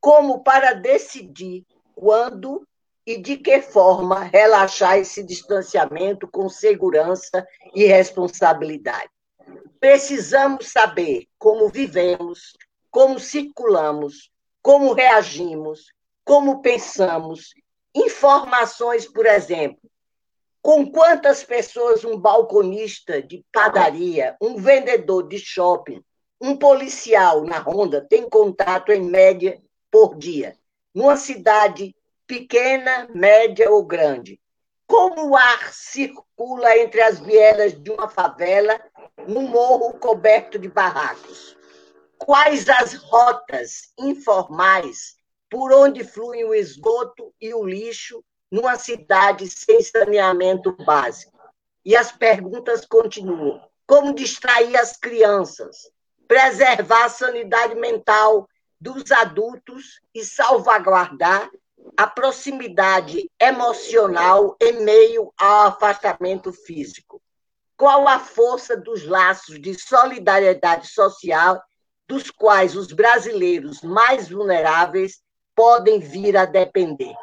[0.01, 1.63] como para decidir
[1.95, 2.67] quando
[3.05, 9.09] e de que forma relaxar esse distanciamento com segurança e responsabilidade.
[9.79, 12.57] Precisamos saber como vivemos,
[12.89, 15.91] como circulamos, como reagimos,
[16.25, 17.53] como pensamos.
[17.93, 19.89] Informações, por exemplo,
[20.61, 26.03] com quantas pessoas um balconista de padaria, um vendedor de shopping,
[26.39, 30.57] um policial na ronda tem contato em média por dia?
[30.95, 34.39] Numa cidade pequena, média ou grande.
[34.87, 38.79] Como o ar circula entre as vielas de uma favela
[39.27, 41.57] num morro coberto de barracos?
[42.17, 45.15] Quais as rotas informais
[45.49, 51.39] por onde fluem o esgoto e o lixo numa cidade sem saneamento básico?
[51.83, 53.61] E as perguntas continuam.
[53.87, 55.91] Como distrair as crianças?
[56.27, 58.47] Preservar a sanidade mental
[58.81, 61.51] dos adultos e salvaguardar
[61.95, 67.21] a proximidade emocional em meio ao afastamento físico?
[67.77, 71.61] Qual a força dos laços de solidariedade social
[72.07, 75.21] dos quais os brasileiros mais vulneráveis
[75.55, 77.15] podem vir a depender?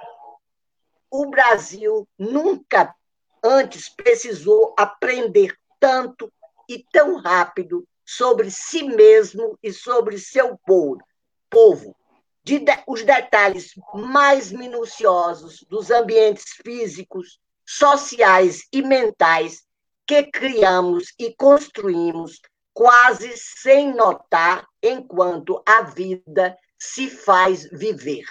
[1.10, 2.94] O Brasil nunca
[3.42, 6.32] antes precisou aprender tanto
[6.68, 11.02] e tão rápido sobre si mesmo e sobre seu povo,
[11.50, 11.96] povo
[12.44, 19.62] de, de, os detalhes mais minuciosos dos ambientes físicos, sociais e mentais
[20.06, 22.40] que criamos e construímos
[22.72, 28.24] quase sem notar enquanto a vida se faz viver.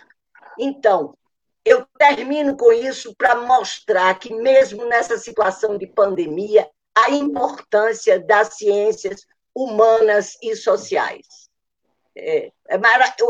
[0.57, 1.15] Então,
[1.63, 8.55] eu termino com isso para mostrar que, mesmo nessa situação de pandemia, a importância das
[8.55, 11.46] ciências humanas e sociais.
[12.17, 12.79] É, é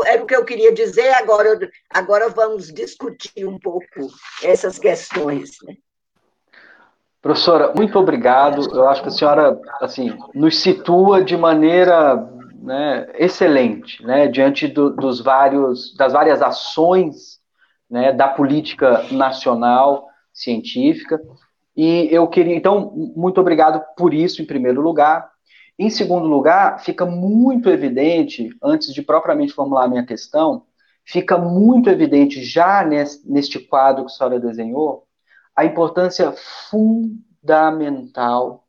[0.06, 1.58] era o que eu queria dizer, agora,
[1.90, 4.08] agora vamos discutir um pouco
[4.42, 5.50] essas questões.
[5.62, 5.76] Né?
[7.20, 8.74] Professora, muito obrigado.
[8.74, 12.16] Eu acho que a senhora assim, nos situa de maneira
[12.60, 17.38] né, excelente né, diante do, dos vários, das várias ações
[17.90, 21.20] né, da política nacional científica.
[21.76, 25.30] E eu queria, então, muito obrigado por isso, em primeiro lugar.
[25.78, 30.66] Em segundo lugar, fica muito evidente, antes de propriamente formular a minha questão,
[31.04, 35.06] fica muito evidente já neste quadro que a senhora desenhou,
[35.54, 36.34] a importância
[36.68, 38.66] fundamental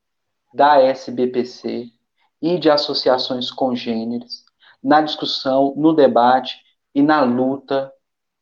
[0.54, 1.88] da SBPC
[2.42, 4.44] e de associações congêneres
[4.82, 6.58] na discussão, no debate
[6.94, 7.92] e na luta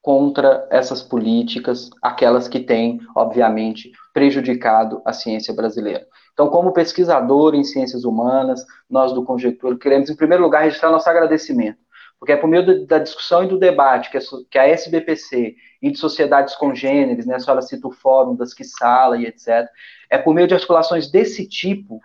[0.02, 6.06] contra essas políticas, aquelas que têm, obviamente, prejudicado a ciência brasileira.
[6.38, 11.10] Então, como pesquisador em ciências humanas, nós do Conjectura queremos, em primeiro lugar, registrar nosso
[11.10, 11.80] agradecimento,
[12.20, 14.12] porque é por meio da discussão e do debate
[14.48, 19.18] que a SBPC e de sociedades congêneres, né, a senhora cita o fórum das Quissala
[19.18, 19.68] e etc.,
[20.12, 22.00] é por meio de articulações desse tipo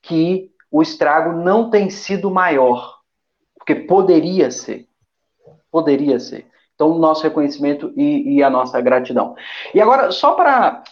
[0.00, 3.00] que o estrago não tem sido maior,
[3.56, 4.86] porque poderia ser.
[5.72, 6.46] Poderia ser.
[6.82, 9.36] Então, nosso reconhecimento e, e a nossa gratidão.
[9.72, 10.82] E agora, só para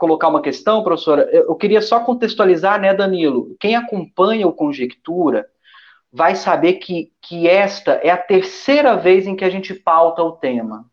[0.00, 3.56] colocar uma questão, professora, eu queria só contextualizar, né, Danilo?
[3.60, 5.46] Quem acompanha o Conjectura
[6.12, 10.32] vai saber que, que esta é a terceira vez em que a gente pauta o
[10.32, 10.84] tema.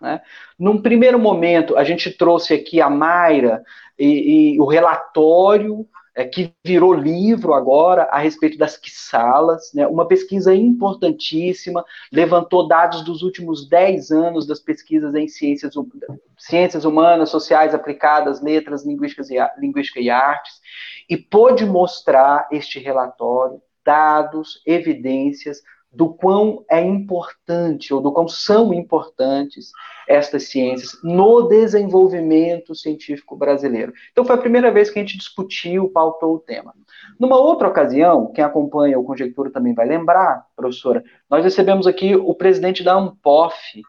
[0.00, 0.20] Né?
[0.56, 3.60] Num primeiro momento, a gente trouxe aqui a Mayra
[3.98, 5.84] e, e o relatório
[6.14, 13.02] é, que virou livro agora a respeito das quissalas, né, uma pesquisa importantíssima, levantou dados
[13.02, 15.72] dos últimos 10 anos das pesquisas em ciências,
[16.38, 20.60] ciências humanas, sociais aplicadas, letras, linguísticas e, linguística e artes,
[21.08, 25.62] e pôde mostrar este relatório, dados, evidências
[25.92, 29.70] do quão é importante ou do quão são importantes
[30.08, 33.92] estas ciências no desenvolvimento científico brasileiro.
[34.10, 36.74] Então foi a primeira vez que a gente discutiu, pautou o tema.
[37.18, 42.34] Numa outra ocasião, quem acompanha o Conjectura também vai lembrar, professora, nós recebemos aqui o
[42.34, 43.82] presidente da ANPOF,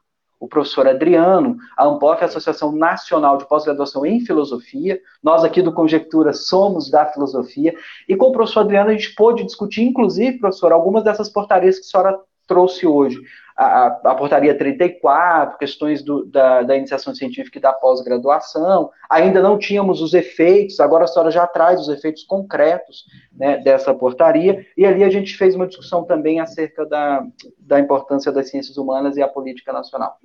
[0.43, 1.55] o professor Adriano.
[1.77, 4.99] A ANPOF é a Associação Nacional de Pós-Graduação em Filosofia.
[5.23, 7.73] Nós aqui do Conjectura somos da filosofia.
[8.09, 11.85] E com o professor Adriano a gente pôde discutir, inclusive, professor, algumas dessas portarias que
[11.85, 13.21] a senhora trouxe hoje
[13.55, 18.89] a, a, portaria 34, questões do, da, da, iniciação científica e da pós-graduação.
[19.09, 23.93] Ainda não tínhamos os efeitos, agora a senhora já traz os efeitos concretos né, dessa
[23.93, 27.23] portaria, e ali a gente fez uma discussão também acerca da,
[27.59, 30.17] da importância das ciências humanas e a política nacional.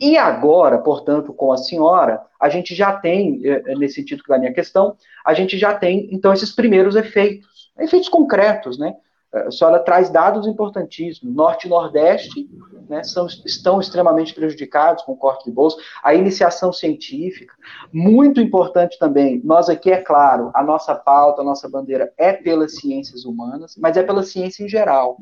[0.00, 4.38] E agora, portanto, com a senhora, a gente já tem, eh, eh, nesse sentido da
[4.38, 8.94] minha questão, a gente já tem, então, esses primeiros efeitos, efeitos concretos, né?
[9.32, 11.34] A senhora traz dados importantíssimos.
[11.34, 12.50] Norte e Nordeste
[12.88, 15.78] né, são, estão extremamente prejudicados com o corte de bolsa.
[16.02, 17.54] A iniciação científica,
[17.90, 19.40] muito importante também.
[19.42, 23.96] Nós aqui, é claro, a nossa pauta, a nossa bandeira é pelas ciências humanas, mas
[23.96, 25.16] é pela ciência em geral.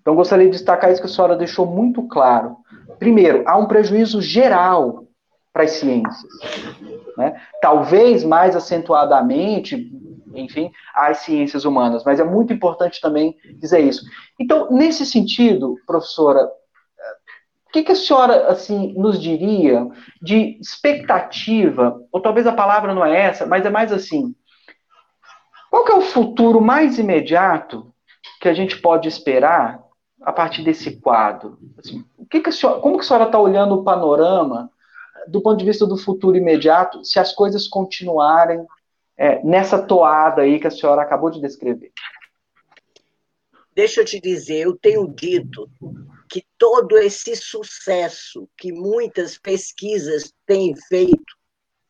[0.00, 2.58] Então, gostaria de destacar isso que a senhora deixou muito claro.
[2.98, 5.04] Primeiro, há um prejuízo geral
[5.50, 6.30] para as ciências.
[7.16, 7.40] Né?
[7.62, 9.90] Talvez mais acentuadamente
[10.34, 12.04] enfim, às ciências humanas.
[12.04, 14.04] Mas é muito importante também dizer isso.
[14.38, 16.44] Então, nesse sentido, professora,
[17.66, 19.88] o que, que a senhora assim nos diria
[20.22, 24.34] de expectativa, ou talvez a palavra não é essa, mas é mais assim,
[25.70, 27.92] qual é o futuro mais imediato
[28.40, 29.82] que a gente pode esperar
[30.22, 31.58] a partir desse quadro?
[31.78, 34.70] Assim, o que, que senhora, como que a senhora está olhando o panorama
[35.26, 38.64] do ponto de vista do futuro imediato, se as coisas continuarem
[39.16, 41.92] é, nessa toada aí que a senhora acabou de descrever?
[43.74, 45.68] Deixa eu te dizer, eu tenho dito
[46.28, 51.34] que todo esse sucesso que muitas pesquisas têm feito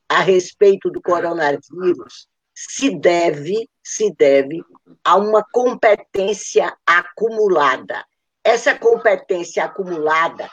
[0.09, 4.63] a respeito do coronavírus se deve, se deve
[5.03, 8.05] a uma competência acumulada.
[8.43, 10.49] Essa competência acumulada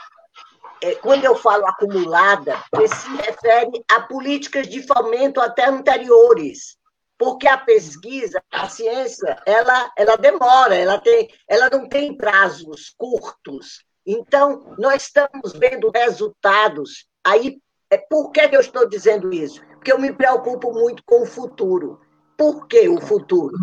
[1.02, 2.58] quando eu falo acumulada,
[2.88, 6.76] se refere a políticas de fomento até anteriores,
[7.18, 13.86] porque a pesquisa, a ciência, ela, ela demora, ela, tem, ela não tem prazos curtos.
[14.04, 17.06] Então, nós estamos vendo resultados.
[17.24, 17.62] Aí,
[17.92, 19.62] é, por que eu estou dizendo isso?
[19.76, 22.02] Porque eu me preocupo muito com o futuro.
[22.36, 23.56] Por que o futuro?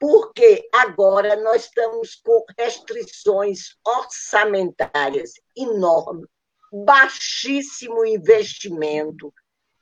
[0.00, 6.26] Porque agora nós estamos com restrições orçamentárias enormes
[6.72, 9.32] baixíssimo investimento.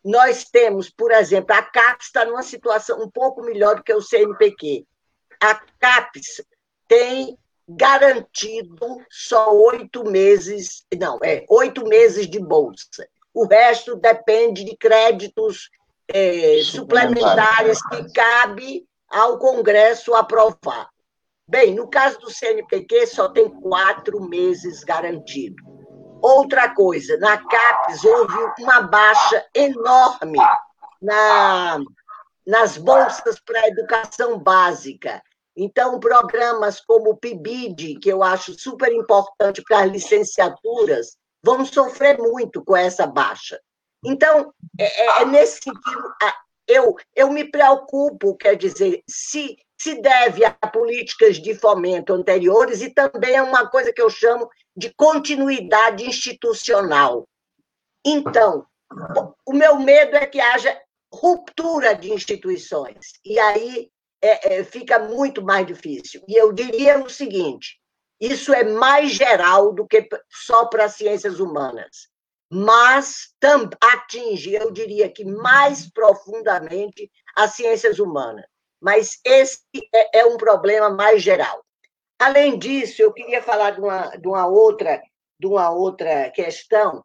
[0.04, 4.02] Nós temos, por exemplo, a CAPES está numa situação um pouco melhor do que o
[4.02, 4.84] CNPq.
[5.40, 6.42] A CAPES
[6.88, 7.38] tem
[7.68, 13.06] garantido só oito meses, não, é oito meses de bolsa.
[13.32, 15.70] O resto depende de créditos
[16.08, 20.88] é, suplementares que cabe ao Congresso aprovar.
[21.46, 25.79] Bem, no caso do CNPq, só tem quatro meses garantido.
[26.22, 30.38] Outra coisa, na CAPES houve uma baixa enorme
[31.00, 31.78] na,
[32.46, 35.22] nas bolsas para a educação básica.
[35.56, 42.18] Então, programas como o PIBID, que eu acho super importante para as licenciaturas, vão sofrer
[42.18, 43.60] muito com essa baixa.
[44.04, 46.14] Então, é, é, é nesse sentido,
[46.66, 52.90] eu, eu me preocupo, quer dizer, se se deve a políticas de fomento anteriores e
[52.90, 57.26] também a uma coisa que eu chamo de continuidade institucional.
[58.04, 58.66] Então,
[59.46, 60.78] o meu medo é que haja
[61.10, 63.90] ruptura de instituições, e aí
[64.22, 66.22] é, é, fica muito mais difícil.
[66.28, 67.80] E eu diria o seguinte:
[68.20, 72.10] isso é mais geral do que só para as ciências humanas,
[72.52, 73.30] mas
[73.80, 78.44] atinge, eu diria que mais profundamente, as ciências humanas
[78.80, 79.60] mas esse
[79.94, 81.64] é, é um problema mais geral.
[82.18, 85.02] Além disso, eu queria falar de uma, de uma, outra,
[85.38, 87.04] de uma outra questão.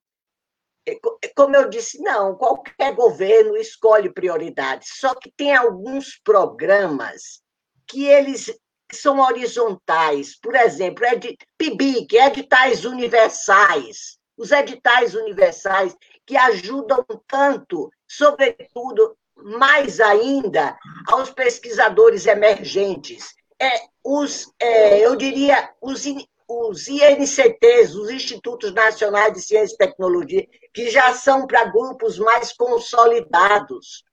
[0.88, 7.41] É, é, como eu disse, não, qualquer governo escolhe prioridades, só que tem alguns programas
[7.88, 8.53] que eles
[8.91, 10.38] são horizontais.
[10.39, 14.17] Por exemplo, ed, PIBIC, editais universais.
[14.38, 15.95] Os editais universais
[16.26, 20.75] que ajudam tanto, sobretudo mais ainda
[21.07, 23.35] aos pesquisadores emergentes.
[23.61, 26.03] É, os, é, eu diria, os,
[26.47, 32.53] os INCTs, os Institutos Nacionais de Ciência e Tecnologia, que já são para grupos mais
[32.53, 34.03] consolidados.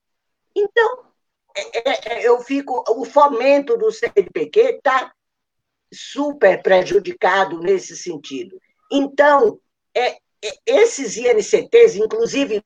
[0.55, 0.99] Então,
[1.57, 2.85] é, é, é eu fico.
[2.91, 5.15] O fomento do CNPq está
[5.91, 8.61] super prejudicado nesse sentido.
[8.93, 9.59] Então,
[9.95, 12.63] é, é, esses INCTs, inclusive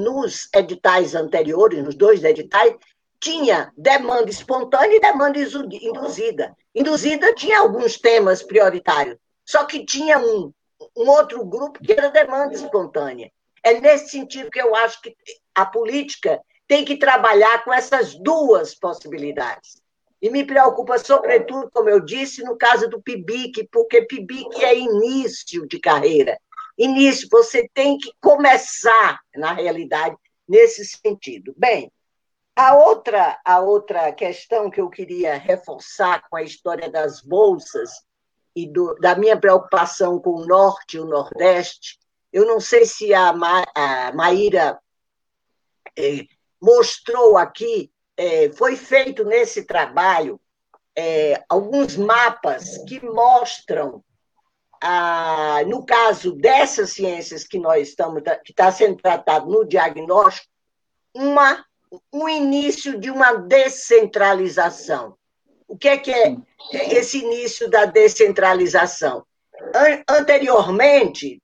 [0.00, 2.74] nos editais anteriores, nos dois editais,
[3.20, 6.56] tinha demanda espontânea e demanda induzida.
[6.74, 10.52] Induzida tinha alguns temas prioritários, só que tinha um,
[10.96, 13.30] um outro grupo que era demanda espontânea.
[13.62, 15.14] É nesse sentido que eu acho que
[15.54, 19.82] a política tem que trabalhar com essas duas possibilidades.
[20.22, 25.66] E me preocupa, sobretudo, como eu disse, no caso do PIBIC, porque PIBIC é início
[25.66, 26.38] de carreira.
[26.82, 30.16] Início, você tem que começar, na realidade,
[30.48, 31.54] nesse sentido.
[31.54, 31.92] Bem,
[32.56, 37.90] a outra, a outra questão que eu queria reforçar com a história das bolsas
[38.56, 41.98] e do, da minha preocupação com o Norte e o Nordeste,
[42.32, 44.80] eu não sei se a, Ma, a Maíra
[45.98, 46.24] eh,
[46.62, 50.40] mostrou aqui, eh, foi feito nesse trabalho
[50.96, 54.02] eh, alguns mapas que mostram,
[54.80, 60.48] ah, no caso dessas ciências que nós estamos, que está sendo tratado no diagnóstico,
[61.14, 61.64] uma
[62.12, 65.16] o início de uma descentralização.
[65.66, 66.36] O que é que é
[66.72, 69.24] esse início da descentralização?
[70.08, 71.42] Anteriormente,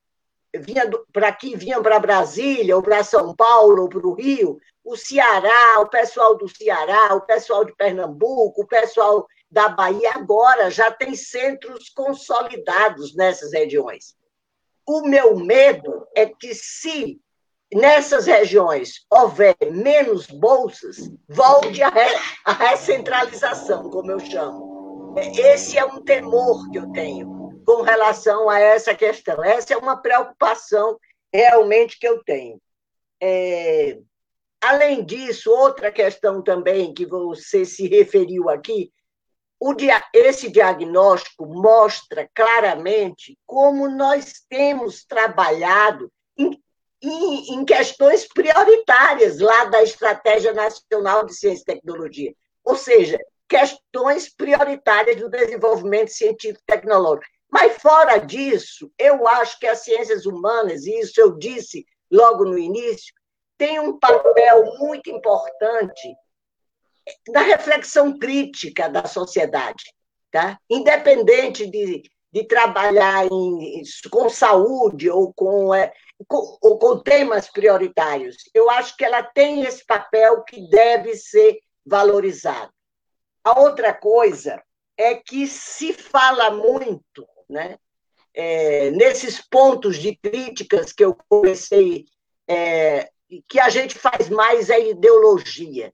[0.54, 4.96] vinha para aqui, vinham para Brasília, ou para São Paulo, ou para o Rio, o
[4.96, 10.90] Ceará, o pessoal do Ceará, o pessoal de Pernambuco, o pessoal da Bahia, agora já
[10.90, 14.14] tem centros consolidados nessas regiões.
[14.86, 17.20] O meu medo é que, se
[17.72, 25.14] nessas regiões houver menos bolsas, volte a, re, a recentralização, como eu chamo.
[25.18, 29.42] Esse é um temor que eu tenho com relação a essa questão.
[29.42, 30.98] Essa é uma preocupação
[31.32, 32.60] realmente que eu tenho.
[33.20, 33.98] É,
[34.60, 38.92] além disso, outra questão também que você se referiu aqui,
[39.76, 46.60] dia, esse diagnóstico mostra claramente como nós temos trabalhado em
[47.02, 52.34] em, em questões prioritárias lá da Estratégia Nacional de Ciência e Tecnologia.
[52.64, 57.26] Ou seja, questões prioritárias do desenvolvimento científico e tecnológico.
[57.50, 62.58] Mas, fora disso, eu acho que as ciências humanas, e isso eu disse logo no
[62.58, 63.14] início,
[63.56, 66.14] tem um papel muito importante
[67.28, 69.84] na reflexão crítica da sociedade,
[70.30, 70.58] tá?
[70.68, 72.02] independente de,
[72.32, 75.92] de trabalhar em, com saúde ou com é,
[76.26, 78.36] com, com temas prioritários.
[78.54, 82.72] Eu acho que ela tem esse papel que deve ser valorizado.
[83.44, 84.62] A outra coisa
[84.96, 87.78] é que se fala muito, né,
[88.34, 92.04] é, nesses pontos de críticas que eu comecei,
[92.48, 93.10] é,
[93.48, 95.92] que a gente faz mais é ideologia.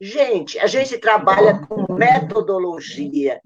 [0.00, 3.40] Gente, a gente trabalha com metodologia.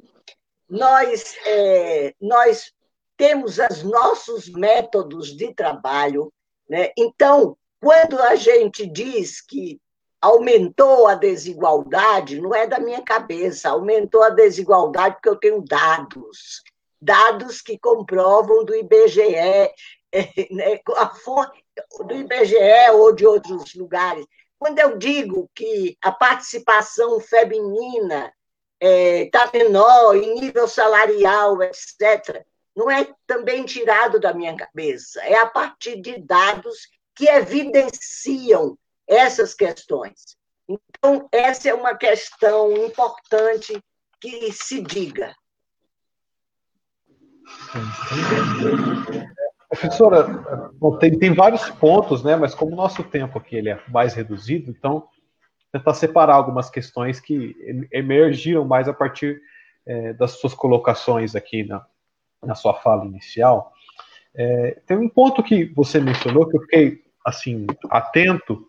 [0.68, 2.72] Nós, é, nós
[3.16, 6.32] temos os nossos métodos de trabalho.
[6.68, 6.92] Né?
[6.96, 9.80] Então, quando a gente diz que
[10.20, 16.62] aumentou a desigualdade, não é da minha cabeça, aumentou a desigualdade porque eu tenho dados,
[17.00, 19.34] dados que comprovam do IBGE,
[20.50, 20.80] né?
[20.96, 21.64] a fonte
[22.06, 24.24] do IBGE ou de outros lugares.
[24.62, 28.32] Quando eu digo que a participação feminina
[28.80, 32.46] está é, menor em nível salarial, etc.,
[32.76, 39.52] não é também tirado da minha cabeça, é a partir de dados que evidenciam essas
[39.52, 40.36] questões.
[40.68, 43.82] Então, essa é uma questão importante
[44.20, 45.34] que se diga.
[49.72, 50.26] Professora,
[51.00, 52.36] tem, tem vários pontos, né?
[52.36, 55.04] Mas como o nosso tempo aqui ele é mais reduzido, então
[55.72, 57.56] tentar separar algumas questões que
[57.90, 59.40] emergiram mais a partir
[59.86, 61.86] é, das suas colocações aqui na,
[62.44, 63.72] na sua fala inicial,
[64.34, 68.66] é, tem um ponto que você mencionou que eu fiquei assim atento,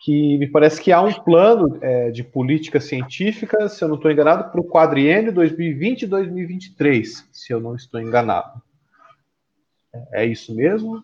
[0.00, 4.10] que me parece que há um plano é, de política científica, se eu não estou
[4.10, 8.60] enganado, para o quadriênio 2020 e 2023, se eu não estou enganado.
[10.12, 11.02] É isso mesmo?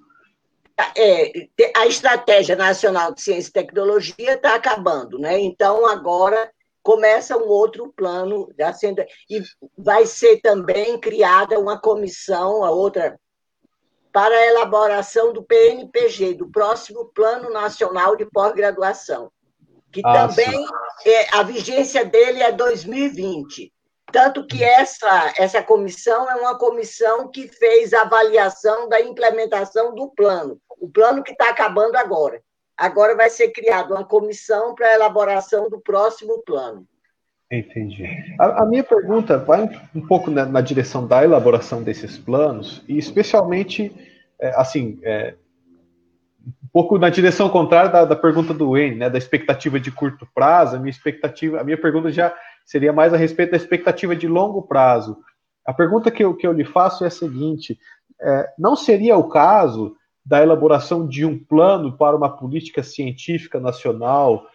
[0.96, 5.38] É, a Estratégia Nacional de Ciência e Tecnologia está acabando, né?
[5.38, 6.50] Então, agora
[6.82, 9.42] começa um outro plano sendo, e
[9.76, 13.18] vai ser também criada uma comissão, a outra
[14.12, 19.30] para a elaboração do PNPG, do próximo Plano Nacional de Pós-Graduação,
[19.92, 20.66] que ah, também
[21.06, 23.72] é, a vigência dele é 2020.
[24.12, 30.58] Tanto que essa, essa comissão é uma comissão que fez avaliação da implementação do plano,
[30.80, 32.40] o plano que está acabando agora.
[32.76, 36.86] Agora vai ser criada uma comissão para a elaboração do próximo plano.
[37.52, 38.06] Entendi.
[38.38, 42.96] A, a, minha pergunta vai um, pouco na, na, direção da elaboração desses planos, e
[42.96, 43.92] especialmente,
[44.40, 45.34] é, assim, é,
[46.46, 50.26] um pouco na direção contrária da, da pergunta do Wayne, né, da expectativa de curto
[50.32, 52.32] prazo, a minha expectativa, a minha pergunta já
[52.70, 55.18] seria mais a respeito da expectativa de longo prazo.
[55.66, 57.76] A pergunta que eu, que eu lhe faço é a seguinte:
[58.20, 64.46] é, não seria o caso da elaboração de um plano para uma política científica nacional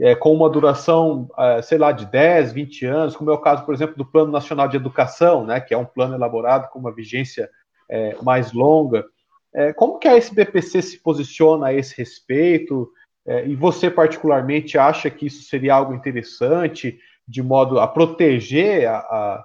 [0.00, 3.64] é, com uma duração, é, sei lá, de 10, 20 anos, como é o caso,
[3.64, 6.92] por exemplo, do Plano Nacional de Educação, né, que é um plano elaborado com uma
[6.92, 7.48] vigência
[7.88, 9.04] é, mais longa.
[9.54, 12.90] É, como que a SBPC se posiciona a esse respeito?
[13.24, 18.98] É, e você, particularmente, acha que isso seria algo interessante, de modo a proteger a,
[18.98, 19.44] a,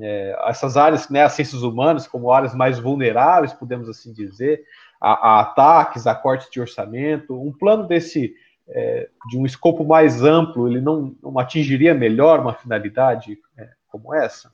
[0.00, 4.64] é, essas áreas, né, as ciências humanas, como áreas mais vulneráveis, podemos assim dizer,
[5.00, 7.40] a, a ataques, a cortes de orçamento?
[7.40, 8.34] Um plano desse
[8.68, 14.14] é, de um escopo mais amplo, ele não, não atingiria melhor uma finalidade é, como
[14.14, 14.52] essa?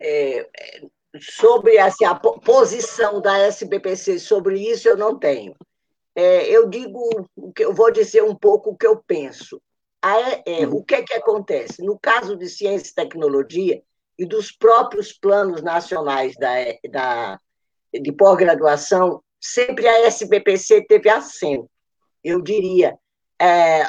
[0.00, 0.48] É,
[1.20, 5.54] sobre assim, a posição da SBPC sobre isso, eu não tenho.
[6.14, 7.28] É, eu digo,
[7.58, 9.60] eu vou dizer um pouco o que eu penso.
[10.02, 10.76] A, é, uhum.
[10.76, 11.82] o que, que acontece?
[11.82, 13.82] No caso de ciência e tecnologia
[14.18, 16.50] e dos próprios planos nacionais da,
[16.90, 17.40] da,
[17.92, 21.70] de pós-graduação, sempre a SBPC teve assento
[22.22, 22.96] eu diria,
[23.40, 23.84] é,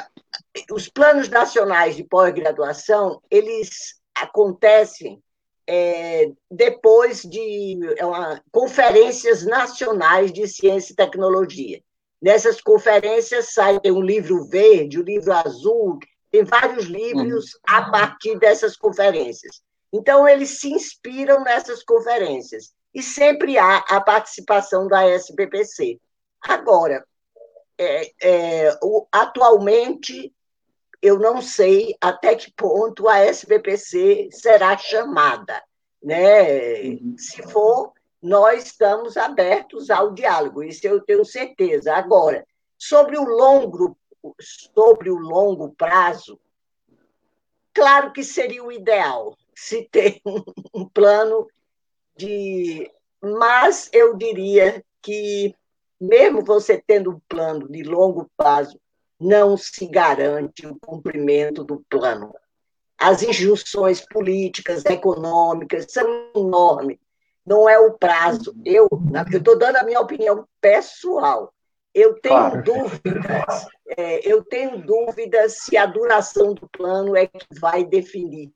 [0.72, 5.22] os planos nacionais de pós-graduação, eles acontecem
[5.66, 11.80] é, depois de é uma, conferências nacionais de ciência e tecnologia.
[12.24, 15.98] Nessas conferências sai tem um livro verde, um livro azul,
[16.30, 17.60] tem vários livros uhum.
[17.68, 19.60] a partir dessas conferências.
[19.92, 26.00] Então, eles se inspiram nessas conferências e sempre há a participação da SBPC.
[26.40, 27.04] Agora,
[27.76, 30.32] é, é, o, atualmente,
[31.02, 35.62] eu não sei até que ponto a SBPC será chamada.
[36.02, 36.84] Né?
[36.84, 37.16] Uhum.
[37.18, 37.92] Se for,
[38.24, 41.94] nós estamos abertos ao diálogo, isso eu tenho certeza.
[41.94, 42.46] Agora,
[42.78, 43.98] sobre o longo,
[44.40, 46.40] sobre o longo prazo,
[47.74, 50.22] claro que seria o ideal se ter
[50.74, 51.46] um, plano
[52.16, 52.90] de.
[53.20, 55.54] Mas eu diria que
[56.00, 58.80] mesmo você tendo um plano de longo prazo,
[59.20, 62.34] não se garante o cumprimento do plano.
[62.96, 67.03] As injunções políticas, econômicas são enormes.
[67.46, 68.54] Não é o prazo.
[68.64, 68.88] Eu
[69.32, 71.52] estou dando a minha opinião pessoal.
[71.92, 72.62] Eu tenho claro.
[72.62, 73.66] dúvidas.
[73.96, 78.50] É, eu tenho dúvidas se a duração do plano é que vai definir.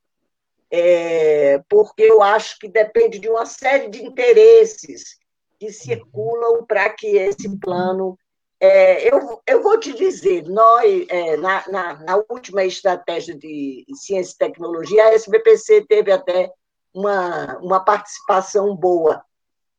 [0.71, 5.17] É, porque eu acho que depende de uma série de interesses
[5.59, 8.19] que circulam para que esse plano.
[8.61, 14.33] É, eu, eu vou te dizer, nós, é, na, na, na, última estratégia de ciência
[14.35, 16.51] e tecnologia, a SBPC teve até
[16.99, 19.25] uma, uma participação boa.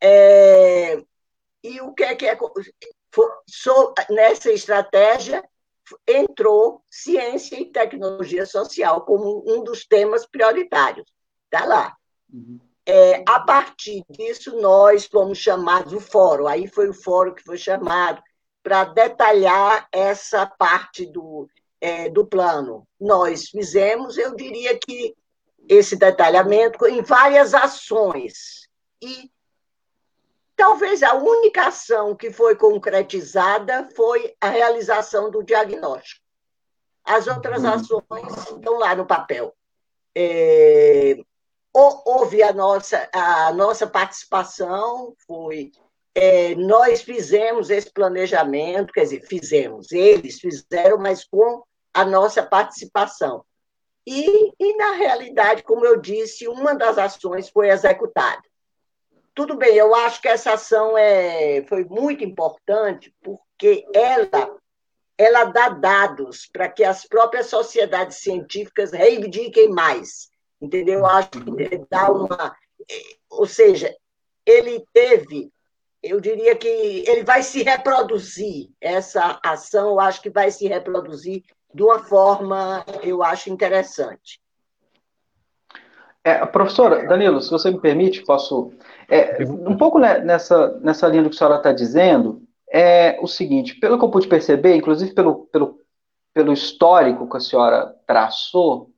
[0.01, 1.03] É,
[1.61, 2.37] e o que é que é.
[3.45, 5.43] So, nessa estratégia
[6.07, 11.11] entrou ciência e tecnologia social como um dos temas prioritários.
[11.45, 11.97] Está lá.
[12.31, 12.59] Uhum.
[12.85, 17.57] É, a partir disso, nós fomos chamados, o fórum, aí foi o fórum que foi
[17.57, 18.21] chamado
[18.63, 21.47] para detalhar essa parte do,
[21.81, 22.87] é, do plano.
[22.99, 25.15] Nós fizemos, eu diria que
[25.69, 28.67] esse detalhamento em várias ações.
[28.99, 29.31] E
[30.55, 36.25] talvez a única ação que foi concretizada foi a realização do diagnóstico.
[37.05, 37.69] As outras uhum.
[37.69, 39.55] ações estão lá no papel.
[40.15, 41.15] É,
[41.71, 45.71] houve a nossa, a nossa participação, foi.
[46.15, 51.63] É, nós fizemos esse planejamento, quer dizer, fizemos, eles fizeram, mas com
[51.93, 53.45] a nossa participação.
[54.05, 58.41] E, e, na realidade, como eu disse, uma das ações foi executada.
[59.35, 64.57] Tudo bem, eu acho que essa ação é, foi muito importante, porque ela,
[65.17, 70.29] ela dá dados para que as próprias sociedades científicas reivindiquem mais
[70.61, 71.05] entendeu?
[71.05, 72.55] Acho que dá uma.
[73.29, 73.95] Ou seja,
[74.45, 75.51] ele teve,
[76.01, 81.43] eu diria que ele vai se reproduzir, essa ação, eu acho que vai se reproduzir
[81.73, 84.39] de uma forma, eu acho, interessante.
[86.23, 88.71] É, professora, Danilo, se você me permite, posso.
[89.07, 92.41] É, um pouco nessa, nessa linha do que a senhora está dizendo,
[92.71, 95.79] é o seguinte: pelo que eu pude perceber, inclusive pelo, pelo,
[96.33, 98.91] pelo histórico que a senhora traçou,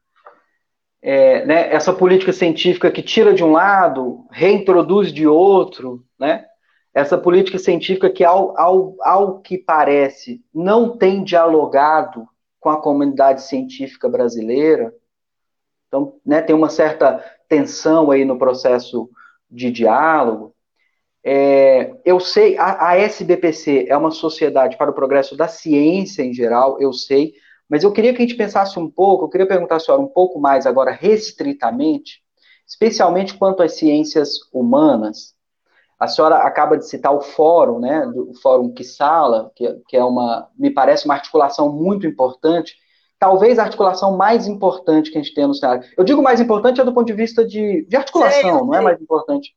[1.02, 6.46] é, né, essa política científica que tira de um lado, reintroduz de outro, né?
[6.94, 12.28] essa política científica que, ao, ao, ao que parece, não tem dialogado
[12.62, 14.94] com a comunidade científica brasileira,
[15.88, 19.10] Então, né, tem uma certa tensão aí no processo
[19.50, 20.56] de diálogo.
[21.24, 26.34] É, eu sei, a, a, SBPC é uma sociedade para o progresso da ciência em
[26.34, 27.34] geral, eu sei,
[27.68, 30.08] mas eu queria que a gente pensasse um pouco, eu queria perguntar à senhora um
[30.08, 32.22] pouco mais agora, restritamente,
[32.66, 35.36] especialmente quanto às ciências humanas.
[36.02, 40.50] A senhora acaba de citar o fórum, né, do fórum Kissala, que, que é uma,
[40.58, 42.76] me parece uma articulação muito importante,
[43.20, 45.88] talvez a articulação mais importante que a gente tem no cenário.
[45.96, 49.00] Eu digo mais importante é do ponto de vista de, de articulação, não é mais
[49.00, 49.54] importante.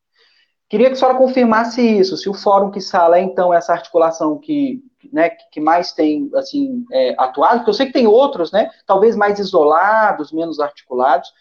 [0.69, 4.83] Queria que a senhora confirmasse isso, se o Fórum Kissala é, então, essa articulação que,
[5.11, 9.17] né, que mais tem, assim, é, atuado, porque eu sei que tem outros, né, talvez
[9.17, 11.33] mais isolados, menos articulados,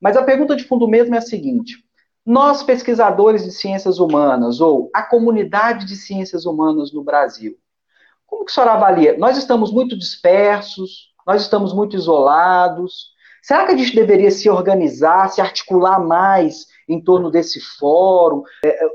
[0.00, 1.82] mas a pergunta de fundo mesmo é a seguinte,
[2.24, 7.56] nós, pesquisadores de ciências humanas, ou a comunidade de ciências humanas no Brasil,
[8.26, 9.18] como que a senhora avalia?
[9.18, 13.12] Nós estamos muito dispersos, nós estamos muito isolados.
[13.42, 18.84] Será que a gente deveria se organizar, se articular mais em torno desse fórum, é,
[18.84, 18.88] é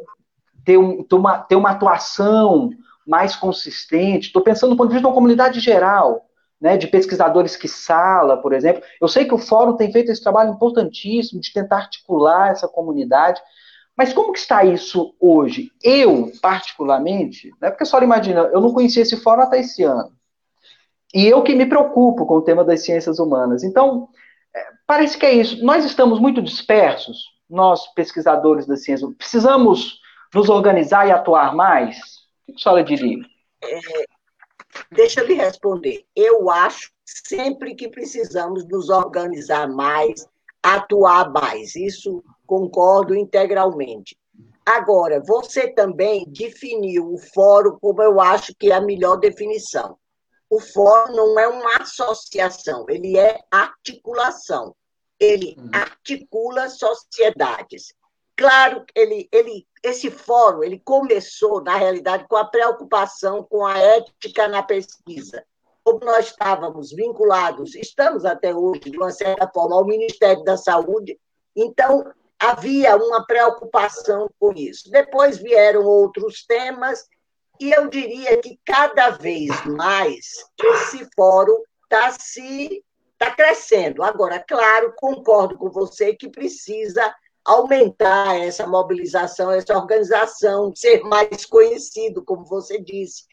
[0.65, 2.71] ter, um, ter, uma, ter uma atuação
[3.05, 4.27] mais consistente?
[4.27, 6.26] Estou pensando do ponto de vista de uma comunidade geral,
[6.59, 8.81] né, de pesquisadores que sala, por exemplo.
[8.99, 13.41] Eu sei que o fórum tem feito esse trabalho importantíssimo de tentar articular essa comunidade,
[13.95, 15.71] mas como que está isso hoje?
[15.83, 20.11] Eu, particularmente, né, porque a senhora imagina, eu não conhecia esse fórum até esse ano.
[21.13, 23.63] E eu que me preocupo com o tema das ciências humanas.
[23.63, 24.09] Então,
[24.55, 25.63] é, parece que é isso.
[25.63, 27.17] Nós estamos muito dispersos,
[27.49, 29.09] nós, pesquisadores das ciências.
[29.17, 29.99] Precisamos
[30.33, 31.97] nos organizar e atuar mais?
[32.47, 33.17] O que a senhora diria?
[34.91, 36.05] Deixa eu lhe responder.
[36.15, 40.27] Eu acho sempre que precisamos nos organizar mais,
[40.61, 41.75] atuar mais.
[41.75, 44.17] Isso concordo integralmente.
[44.65, 49.97] Agora, você também definiu o fórum como eu acho que é a melhor definição
[50.49, 54.75] o fórum não é uma associação, ele é articulação.
[55.19, 55.69] Ele uhum.
[55.73, 57.93] articula sociedades.
[58.37, 64.47] Claro, ele, ele, esse fórum ele começou, na realidade, com a preocupação com a ética
[64.47, 65.43] na pesquisa.
[65.83, 71.19] Como nós estávamos vinculados, estamos até hoje, de uma certa forma, ao Ministério da Saúde,
[71.55, 72.05] então
[72.39, 74.91] havia uma preocupação com isso.
[74.91, 77.07] Depois vieram outros temas,
[77.59, 82.83] e eu diria que cada vez mais esse fórum está se
[83.17, 84.03] tá crescendo.
[84.03, 87.11] Agora, claro, concordo com você que precisa
[87.47, 93.23] aumentar essa mobilização, essa organização, ser mais conhecido, como você disse,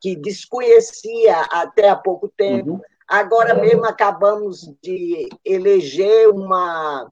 [0.00, 2.72] que desconhecia até há pouco tempo.
[2.72, 2.80] Uhum.
[3.06, 7.10] Agora mesmo acabamos de eleger uma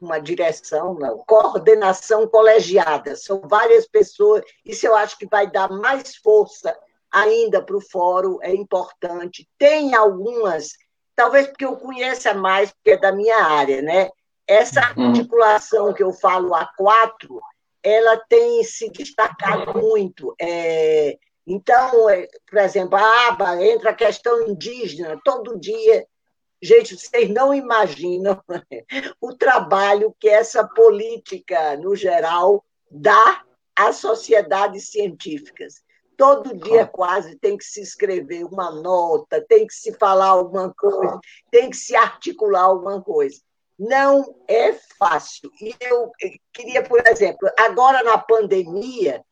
[0.00, 3.16] uma direção, não, coordenação colegiada.
[3.16, 6.72] São várias pessoas, isso eu acho que vai dar mais força
[7.10, 9.48] ainda para o fórum, é importante.
[9.58, 10.68] Tem algumas,
[11.16, 14.08] talvez porque eu conheça mais, porque é da minha área, né?
[14.48, 15.08] Essa uhum.
[15.08, 17.40] articulação que eu falo a quatro,
[17.82, 20.34] ela tem se destacado muito.
[20.40, 26.06] É, então, é, por exemplo, a aba entra a questão indígena, todo dia
[26.60, 28.42] Gente, vocês não imaginam
[29.20, 33.44] o trabalho que essa política, no geral, dá
[33.76, 35.82] às sociedades científicas.
[36.16, 41.20] Todo dia, quase, tem que se escrever uma nota, tem que se falar alguma coisa,
[41.48, 43.40] tem que se articular alguma coisa.
[43.78, 45.50] Não é fácil.
[45.60, 46.10] E eu
[46.52, 49.24] queria, por exemplo, agora na pandemia,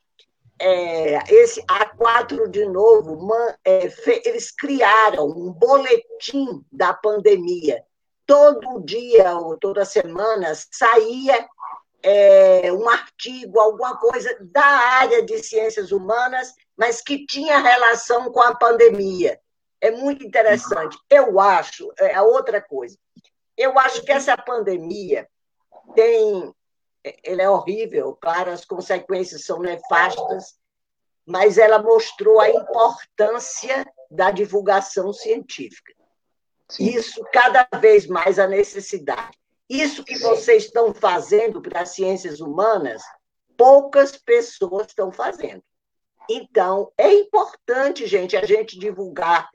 [0.58, 7.82] é, esse A4 de novo, man, é, fe, eles criaram um boletim da pandemia.
[8.24, 11.46] Todo dia ou toda semana saía
[12.02, 18.40] é, um artigo, alguma coisa da área de ciências humanas, mas que tinha relação com
[18.40, 19.40] a pandemia.
[19.80, 20.96] É muito interessante.
[21.10, 22.96] Eu acho, é outra coisa,
[23.56, 25.28] eu acho que essa pandemia
[25.94, 26.54] tem
[27.22, 30.56] ele é horrível, claro, as consequências são nefastas,
[31.24, 35.94] mas ela mostrou a importância da divulgação científica.
[36.68, 36.86] Sim.
[36.86, 39.38] Isso, cada vez mais, a necessidade.
[39.68, 43.02] Isso que vocês estão fazendo para as ciências humanas,
[43.56, 45.62] poucas pessoas estão fazendo.
[46.28, 49.48] Então, é importante, gente, a gente divulgar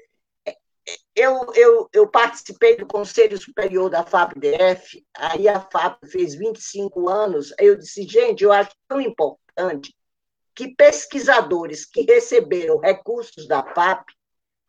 [1.15, 7.53] eu, eu, eu participei do Conselho Superior da FAPDF, aí a FAP fez 25 anos,
[7.59, 9.95] eu disse, gente, eu acho tão importante
[10.55, 14.09] que pesquisadores que receberam recursos da FAP,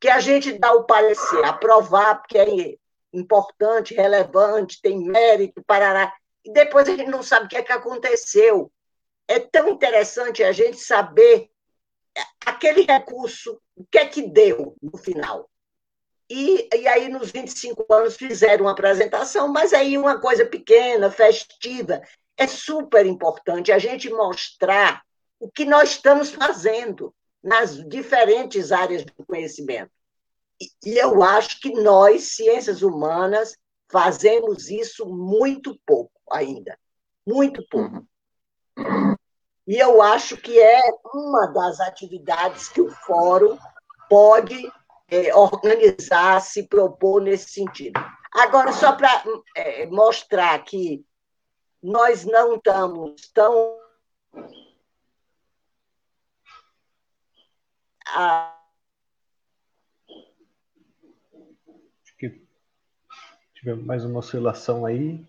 [0.00, 2.76] que a gente dá o parecer, aprovar, porque é
[3.12, 6.12] importante, relevante, tem mérito, parará,
[6.44, 8.70] e depois a gente não sabe o que é que aconteceu.
[9.28, 11.48] É tão interessante a gente saber
[12.44, 15.48] aquele recurso, o que é que deu no final.
[16.34, 22.00] E, e aí, nos 25 anos, fizeram uma apresentação, mas aí uma coisa pequena, festiva.
[22.38, 25.02] É super importante a gente mostrar
[25.38, 27.14] o que nós estamos fazendo
[27.44, 29.90] nas diferentes áreas do conhecimento.
[30.58, 33.54] E, e eu acho que nós, ciências humanas,
[33.90, 36.78] fazemos isso muito pouco ainda.
[37.26, 38.06] Muito pouco.
[39.66, 40.80] E eu acho que é
[41.12, 43.58] uma das atividades que o fórum
[44.08, 44.72] pode
[45.12, 48.00] é, organizar, se propor nesse sentido.
[48.32, 49.22] Agora, só para
[49.54, 51.04] é, mostrar que
[51.82, 53.76] nós não estamos tão.
[58.06, 58.56] Acho
[62.18, 62.42] que
[63.54, 65.22] tivemos mais uma oscilação aí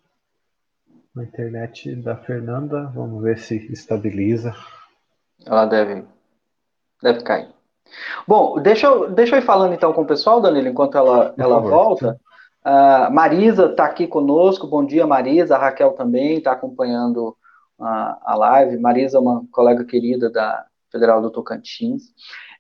[1.14, 2.86] na internet da Fernanda.
[2.96, 4.56] Vamos ver se estabiliza.
[5.46, 6.08] Ela deve,
[7.02, 7.63] deve cair.
[8.28, 11.60] Bom, deixa eu, deixa eu ir falando então com o pessoal, Danilo, enquanto ela, ela
[11.60, 12.20] volta.
[12.66, 14.68] Uh, Marisa está aqui conosco.
[14.68, 15.56] Bom dia, Marisa.
[15.56, 17.36] A Raquel também está acompanhando
[17.80, 18.78] a, a live.
[18.78, 22.04] Marisa é uma colega querida da Federal do Tocantins.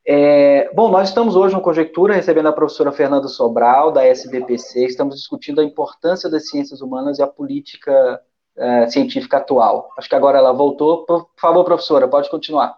[0.05, 4.85] É, bom, nós estamos hoje no Conjectura recebendo a professora Fernanda Sobral, da SBPC.
[4.85, 8.19] Estamos discutindo a importância das ciências humanas e a política
[8.57, 9.89] é, científica atual.
[9.97, 11.05] Acho que agora ela voltou.
[11.05, 12.75] Por favor, professora, pode continuar.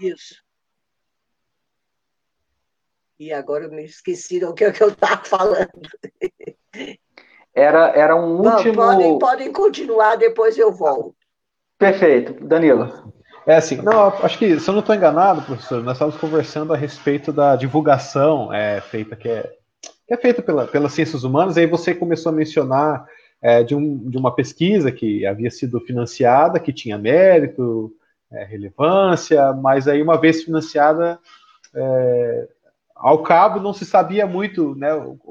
[0.00, 0.43] Isso.
[3.18, 5.68] E agora eu me esqueci do que, que eu estava falando.
[7.54, 8.74] Era, era um último.
[8.74, 11.14] Não, podem, podem continuar, depois eu volto.
[11.78, 12.44] Perfeito.
[12.44, 13.12] Danilo.
[13.46, 16.76] É assim, não, acho que, se eu não estou enganado, professor, nós estávamos conversando a
[16.76, 19.52] respeito da divulgação é, feita, que é,
[20.08, 23.06] que é feita pela, pelas ciências humanas, e aí você começou a mencionar
[23.42, 27.92] é, de, um, de uma pesquisa que havia sido financiada, que tinha mérito,
[28.32, 31.18] é, relevância, mas aí, uma vez financiada,
[31.74, 32.48] é,
[33.04, 34.88] ao cabo não se sabia muito né,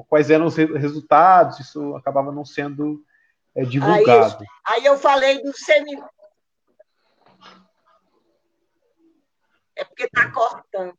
[0.08, 3.04] quais eram os resultados, isso acabava não sendo
[3.52, 4.44] é, divulgado.
[4.64, 6.08] Aí, aí, eu falei do seminário.
[9.74, 10.96] É porque está cortando.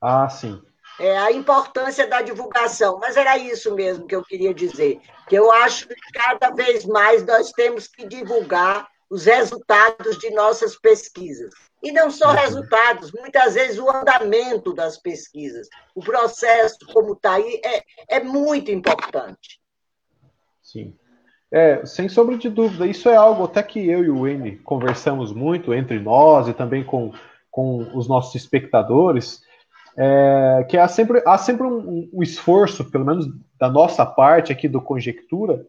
[0.00, 0.62] Ah, sim.
[1.00, 5.50] É, a importância da divulgação, mas era isso mesmo que eu queria dizer, que eu
[5.50, 11.52] acho que cada vez mais nós temos que divulgar os resultados de nossas pesquisas.
[11.82, 17.60] E não só resultados, muitas vezes o andamento das pesquisas, o processo como está aí,
[17.64, 19.60] é, é muito importante.
[20.62, 20.94] Sim.
[21.52, 25.32] É, sem sombra de dúvida, isso é algo até que eu e o Wayne conversamos
[25.32, 27.12] muito entre nós e também com,
[27.50, 29.42] com os nossos espectadores,
[29.96, 33.26] é, que há sempre, há sempre um, um, esforço, pelo menos
[33.58, 35.66] da nossa parte aqui do Conjectura,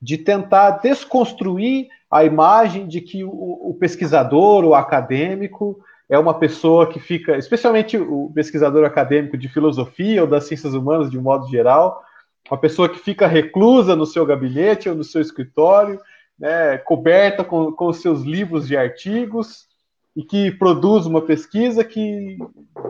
[0.00, 5.78] de tentar desconstruir a imagem de que o, o, pesquisador, o acadêmico,
[6.08, 11.10] é uma pessoa que fica, especialmente o pesquisador acadêmico de filosofia ou das ciências humanas
[11.10, 12.02] de um modo geral,
[12.48, 16.00] uma pessoa que fica reclusa no seu gabinete ou no seu escritório,
[16.38, 19.66] né, coberta com, com seus livros de artigos
[20.14, 22.38] e que produz uma pesquisa que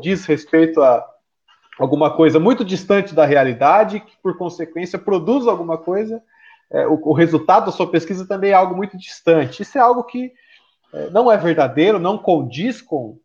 [0.00, 1.04] diz respeito a
[1.78, 6.22] alguma coisa muito distante da realidade, que por consequência produz alguma coisa
[6.70, 9.62] é, o, o, resultado da sua pesquisa também é algo muito distante.
[9.62, 10.32] Isso é algo que
[10.92, 13.18] é, não é verdadeiro, não condiz com,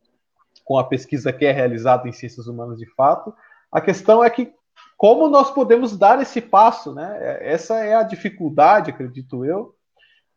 [0.64, 3.34] com a pesquisa que é realizada em ciências humanas de fato.
[3.72, 4.54] A questão é que
[4.98, 7.18] como nós podemos dar esse passo, né?
[7.20, 9.74] É, essa é a dificuldade, acredito eu,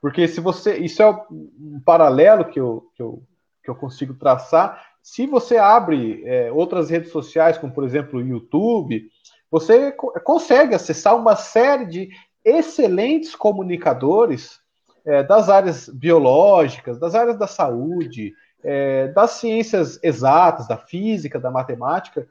[0.01, 3.23] porque se você, isso é um paralelo que eu, que eu,
[3.63, 4.83] que eu consigo traçar.
[5.03, 9.07] Se você abre é, outras redes sociais, como por exemplo o YouTube,
[9.51, 12.09] você consegue acessar uma série de
[12.45, 14.61] excelentes comunicadores
[15.05, 21.51] é, das áreas biológicas, das áreas da saúde, é, das ciências exatas, da física, da
[21.51, 22.27] matemática,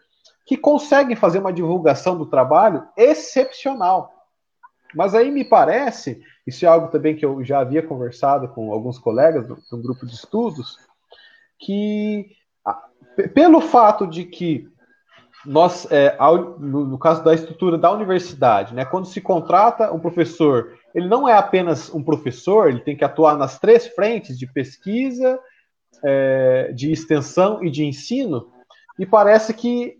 [0.45, 4.11] que conseguem fazer uma divulgação do trabalho excepcional.
[4.95, 8.99] Mas aí me parece, isso é algo também que eu já havia conversado com alguns
[8.99, 10.77] colegas do, do grupo de estudos,
[11.59, 12.31] que
[13.33, 14.67] pelo fato de que
[15.45, 19.99] nós, é, ao, no, no, caso da estrutura da universidade, né, quando se contrata um
[19.99, 24.47] professor, ele não é apenas um professor, ele tem que atuar nas três frentes de
[24.47, 25.39] pesquisa,
[26.03, 28.51] é, de extensão e de ensino,
[28.97, 29.97] e parece que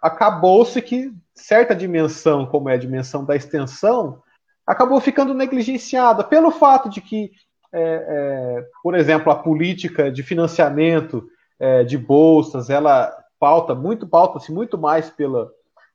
[0.00, 4.22] acabou-se que certa dimensão, como é a dimensão da extensão,
[4.66, 7.30] acabou ficando negligenciada pelo fato de que,
[7.72, 11.28] é, é por exemplo, a política de financiamento
[11.60, 15.50] é, de bolsas, ela pauta muito pauta-se muito mais pela,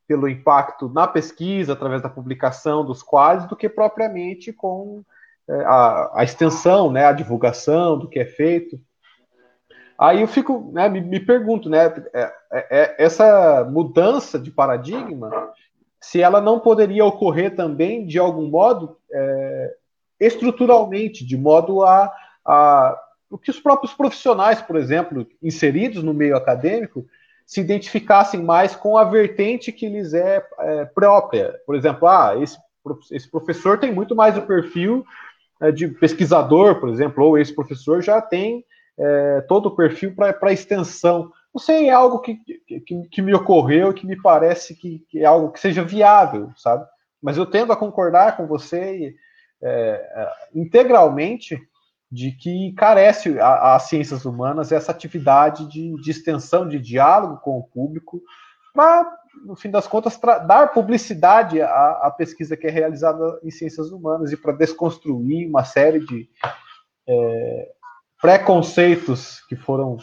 [0.07, 5.03] pelo impacto na pesquisa através da publicação dos quadros do que propriamente com
[5.47, 8.79] é, a, a, extensão, né, a divulgação do que é feito.
[9.97, 15.51] Aí eu fico, né, me, me pergunto, né, é, é, é, essa mudança de paradigma,
[15.99, 19.75] se ela não poderia ocorrer também de algum modo é,
[20.19, 22.11] estruturalmente, de modo a,
[22.45, 27.03] a o que os próprios profissionais, por exemplo, inseridos no meio acadêmico,
[27.45, 31.59] se identificassem mais com a vertente que lhes é, é própria.
[31.65, 32.57] Por exemplo, ah, esse,
[33.11, 35.05] esse professor tem muito mais o perfil
[35.61, 38.65] é, de pesquisador, por exemplo, ou esse professor já tem
[38.97, 41.31] é, todo o perfil para extensão.
[41.53, 42.35] Não sei, é algo que,
[42.85, 46.85] que, que me ocorreu que me parece que, que, é algo que seja viável, sabe?
[47.21, 49.15] Mas eu tendo a concordar com você
[49.61, 51.57] é, é integralmente
[52.13, 57.63] de que carece as ciências humanas essa atividade de, de, extensão, de diálogo com o
[57.63, 58.21] público,
[58.71, 59.11] para,
[59.43, 64.31] no fim das contas, dar publicidade à, à, pesquisa que é realizada em ciências humanas
[64.31, 66.29] e para desconstruir uma série de
[67.09, 67.71] é,
[68.21, 69.97] preconceitos que foram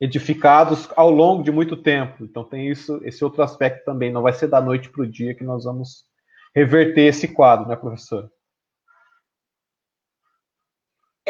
[0.00, 2.24] edificados ao longo de muito tempo.
[2.24, 4.10] Então tem isso, esse outro aspecto também.
[4.10, 6.06] Não vai ser da noite para o dia que nós vamos
[6.54, 8.30] reverter esse quadro, né, professor?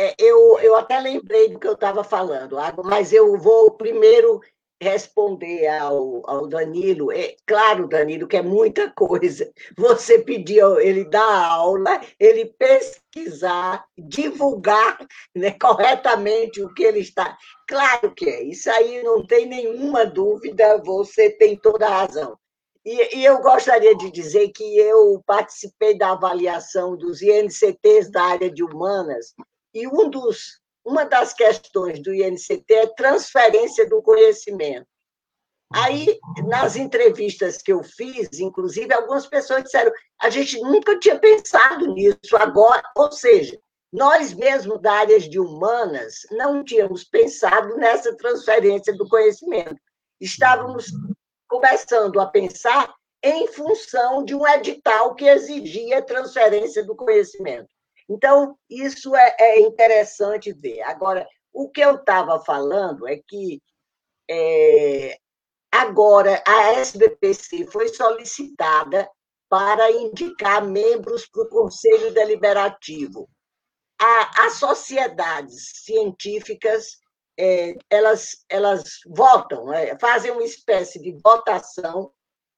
[0.03, 4.41] É, eu, eu até lembrei do que eu estava falando, mas eu vou primeiro
[4.81, 7.13] responder ao, ao Danilo.
[7.13, 9.53] É claro, Danilo, que é muita coisa.
[9.77, 17.37] Você pediu ele dar aula, ele pesquisar, divulgar né, corretamente o que ele está.
[17.69, 22.39] Claro que é, isso aí não tem nenhuma dúvida, você tem toda a razão.
[22.87, 28.51] E, e, eu gostaria de dizer que eu participei da avaliação dos INCTs da área
[28.51, 29.35] de humanas
[29.75, 34.87] e um dos, uma das questões do INCT é transferência do conhecimento.
[35.73, 36.19] Aí,
[36.49, 42.37] nas entrevistas que eu fiz, inclusive, algumas pessoas disseram: a gente nunca tinha pensado nisso
[42.37, 42.83] agora.
[42.97, 43.57] Ou seja,
[43.93, 49.77] nós mesmos da área de humanas não tínhamos pensado nessa transferência do conhecimento.
[50.21, 50.87] Estávamos
[51.49, 52.93] começando a pensar
[53.23, 57.69] em função de um edital que exigia transferência do conhecimento.
[58.11, 60.83] Então, isso é, é interessante ver.
[60.83, 63.63] Agora, o que eu estava falando é que
[64.29, 65.17] é,
[65.71, 69.09] agora a SBPC foi solicitada
[69.49, 73.29] para indicar membros para o Conselho Deliberativo.
[74.01, 76.99] A, as sociedades científicas
[77.39, 82.13] é, elas, elas votam, é, fazem uma espécie de votação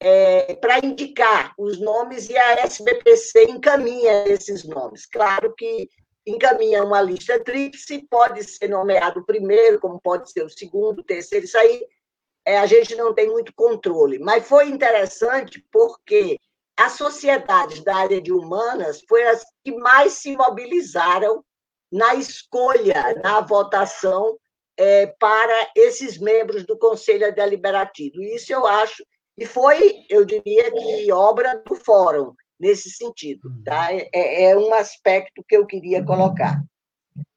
[0.04, 5.06] é, para indicar os nomes e a SBPC encaminha esses nomes.
[5.06, 5.88] Claro que
[6.26, 11.04] encaminha uma lista tríplice, pode ser nomeado o primeiro, como pode ser o segundo, o
[11.04, 11.86] terceiro, isso aí
[12.44, 14.18] é, a gente não tem muito controle.
[14.18, 16.36] Mas foi interessante porque
[16.76, 21.44] as sociedades da área de humanas foram as que mais se mobilizaram
[21.92, 24.36] na escolha, na votação
[24.76, 28.20] é, para esses membros do Conselho Deliberativo.
[28.20, 29.04] Isso eu acho
[29.36, 33.50] e foi, eu diria que obra do fórum, nesse sentido.
[33.64, 33.90] Tá?
[33.90, 34.08] Uhum.
[34.12, 36.62] É, é um aspecto que eu queria colocar.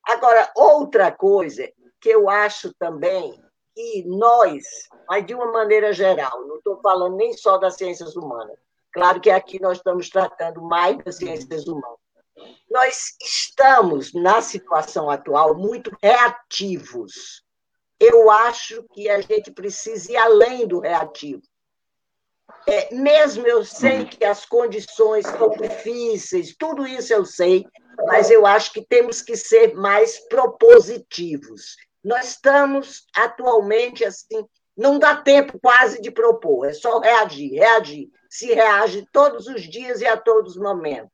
[0.04, 1.68] Agora, outra coisa
[2.00, 3.42] que eu acho também
[3.74, 4.64] que nós,
[5.08, 8.58] mas de uma maneira geral, não estou falando nem só das ciências humanas,
[8.94, 12.00] claro que aqui nós estamos tratando mais das ciências humanas.
[12.70, 17.44] Nós estamos, na situação atual, muito reativos.
[18.00, 21.42] Eu acho que a gente precisa ir além do reativo.
[22.68, 27.66] É, mesmo eu sei que as condições são difíceis, tudo isso eu sei,
[28.08, 31.76] mas eu acho que temos que ser mais propositivos.
[32.04, 38.10] Nós estamos atualmente assim, não dá tempo quase de propor, é só reagir, reagir.
[38.30, 41.10] Se reage todos os dias e a todos os momentos.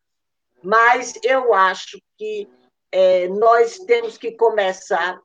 [0.63, 2.49] Mas eu acho que
[2.91, 5.19] é, nós temos que começar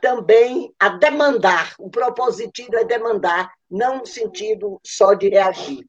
[0.00, 1.74] também a demandar.
[1.78, 5.88] O propositivo é demandar, não no sentido só de reagir.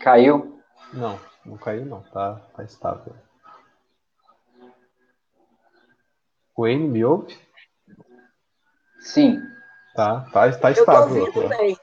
[0.00, 0.60] Caiu?
[0.92, 3.14] Não, não caiu não, tá, tá estável.
[6.56, 7.38] O N me ouve?
[8.98, 9.40] Sim.
[9.94, 11.26] Tá, tá, tá estável.
[11.26, 11.78] Eu tô ouvindo bem.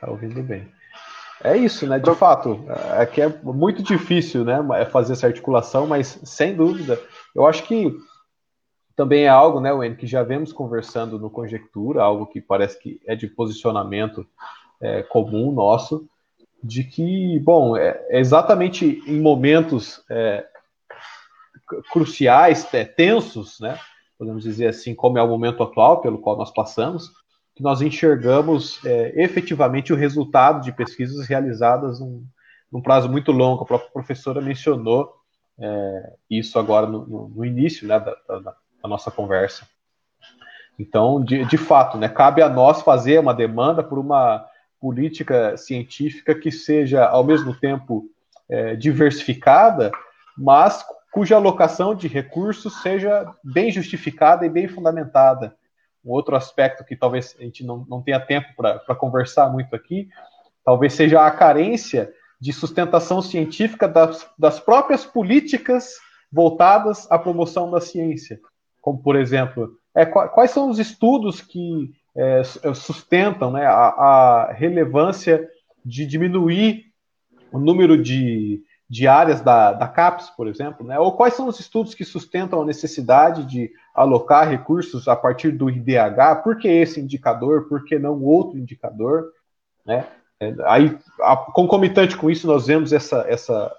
[0.00, 0.77] Tá ouvindo bem.
[1.42, 1.98] É isso, né?
[1.98, 2.64] De fato,
[2.96, 4.58] é que é muito difícil, né?
[4.90, 7.00] Fazer essa articulação, mas sem dúvida,
[7.34, 7.94] eu acho que
[8.98, 13.00] também é algo, né, Wayne, que já vemos conversando no Conjectura, algo que parece que
[13.06, 14.26] é de posicionamento
[14.80, 16.08] é, comum nosso,
[16.60, 20.44] de que, bom, é, é exatamente em momentos é,
[21.92, 23.78] cruciais, é, tensos, né?
[24.18, 27.12] Podemos dizer assim, como é o momento atual pelo qual nós passamos,
[27.58, 32.24] que nós enxergamos é, efetivamente o resultado de pesquisas realizadas num,
[32.70, 33.64] num, prazo muito longo.
[33.64, 35.12] A própria professora mencionou
[35.58, 39.66] é, isso agora no, no, no início né, da, da, da, nossa conversa.
[40.78, 44.46] Então, de, de fato, né, cabe a nós fazer uma demanda por uma
[44.80, 48.04] política científica que seja, ao mesmo tempo,
[48.48, 49.90] é, diversificada,
[50.36, 55.57] mas cuja alocação de recursos seja bem justificada e bem fundamentada.
[56.08, 60.08] Um outro aspecto que talvez a gente não, não tenha tempo para conversar muito aqui,
[60.64, 65.96] talvez seja a carência de sustentação científica das, das próprias políticas
[66.32, 68.40] voltadas à promoção da ciência.
[68.80, 72.42] Como, por exemplo, é, quais são os estudos que é,
[72.74, 75.46] sustentam né, a, a, relevância
[75.84, 76.86] de diminuir
[77.52, 80.98] o número de, de áreas da, da CAPES, por exemplo, né?
[80.98, 83.70] ou quais são os estudos que sustentam a necessidade de
[84.02, 89.32] alocar recursos a partir do IDH, por que esse indicador, por que não outro indicador,
[89.84, 90.06] né?
[90.40, 93.76] É, aí, a, concomitante com isso, nós vemos essa, essa,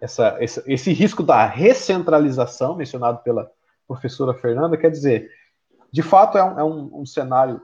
[0.00, 3.50] essa, esse, esse risco da recentralização, mencionado pela
[3.86, 5.30] professora Fernanda, quer dizer,
[5.92, 7.62] de fato é um, é um, um cenário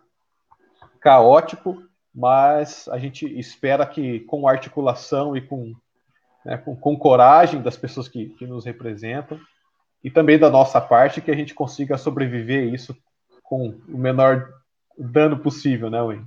[1.00, 1.82] caótico,
[2.14, 5.72] mas a gente espera que com articulação e com,
[6.44, 9.40] né, com, com, coragem das pessoas que, que nos representam,
[10.02, 12.96] e também da nossa parte, que a gente consiga sobreviver isso
[13.42, 14.48] com o menor
[14.96, 16.26] dano possível, né, Wayne?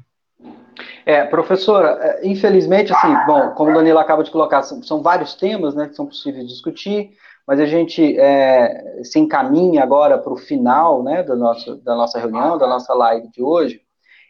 [1.06, 5.36] É, professora, é, infelizmente, assim, bom, como o Danilo acaba de colocar, são, são vários
[5.36, 7.12] temas né, que são possíveis discutir,
[7.48, 12.20] mas a gente é, se encaminha agora para o final né, da, nossa, da nossa
[12.20, 13.82] reunião, da nossa live de hoje,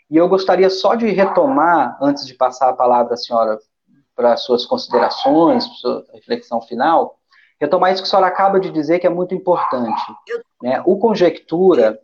[0.09, 3.57] e eu gostaria só de retomar, antes de passar a palavra à senhora
[4.15, 7.17] para suas considerações, para sua reflexão final,
[7.61, 10.01] retomar isso que a senhora acaba de dizer que é muito importante.
[10.27, 10.81] Eu, né?
[10.83, 12.01] O conjectura.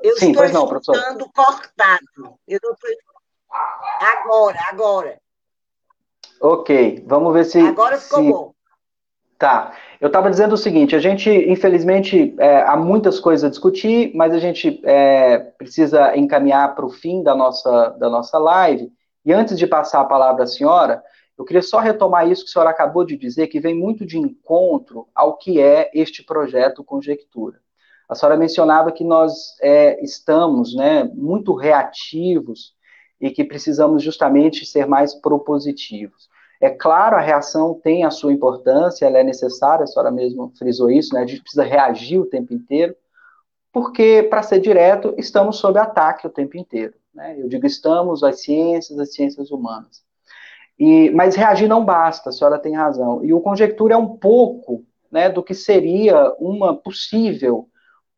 [0.00, 0.94] Eu Sim, estou pois não, professor.
[1.34, 2.38] cortado.
[2.46, 2.90] Eu não estou
[4.00, 5.18] Agora, agora.
[6.40, 7.58] Ok, vamos ver se.
[7.58, 8.30] Agora ficou se...
[8.30, 8.54] bom.
[9.38, 9.72] Tá.
[10.00, 14.32] Eu estava dizendo o seguinte: a gente, infelizmente, é, há muitas coisas a discutir, mas
[14.32, 18.92] a gente é, precisa encaminhar para o fim da nossa, da nossa live.
[19.24, 21.02] E antes de passar a palavra à senhora,
[21.38, 24.18] eu queria só retomar isso que a senhora acabou de dizer, que vem muito de
[24.18, 27.60] encontro ao que é este projeto Conjectura.
[28.08, 32.74] A senhora mencionava que nós é, estamos né, muito reativos
[33.20, 36.28] e que precisamos justamente ser mais propositivos.
[36.60, 40.90] É claro, a reação tem a sua importância, ela é necessária, a senhora mesmo frisou
[40.90, 41.20] isso, né?
[41.20, 42.96] A gente precisa reagir o tempo inteiro,
[43.72, 46.94] porque, para ser direto, estamos sob ataque o tempo inteiro.
[47.14, 47.36] Né?
[47.38, 50.07] Eu digo estamos, as ciências, as ciências humanas.
[50.78, 53.24] E, mas reagir não basta, a senhora tem razão.
[53.24, 57.68] E o conjectura é um pouco né, do que seria uma possível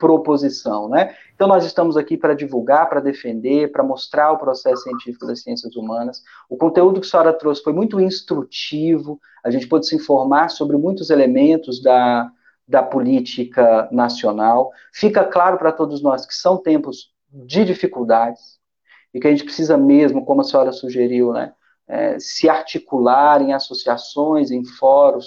[0.00, 1.14] proposição, né?
[1.34, 5.76] Então nós estamos aqui para divulgar, para defender, para mostrar o processo científico das ciências
[5.76, 6.22] humanas.
[6.48, 10.78] O conteúdo que a senhora trouxe foi muito instrutivo, a gente pôde se informar sobre
[10.78, 12.32] muitos elementos da,
[12.66, 14.70] da política nacional.
[14.90, 18.58] Fica claro para todos nós que são tempos de dificuldades
[19.12, 21.52] e que a gente precisa mesmo, como a senhora sugeriu, né,
[21.90, 25.26] é, se articular em associações, em fóruns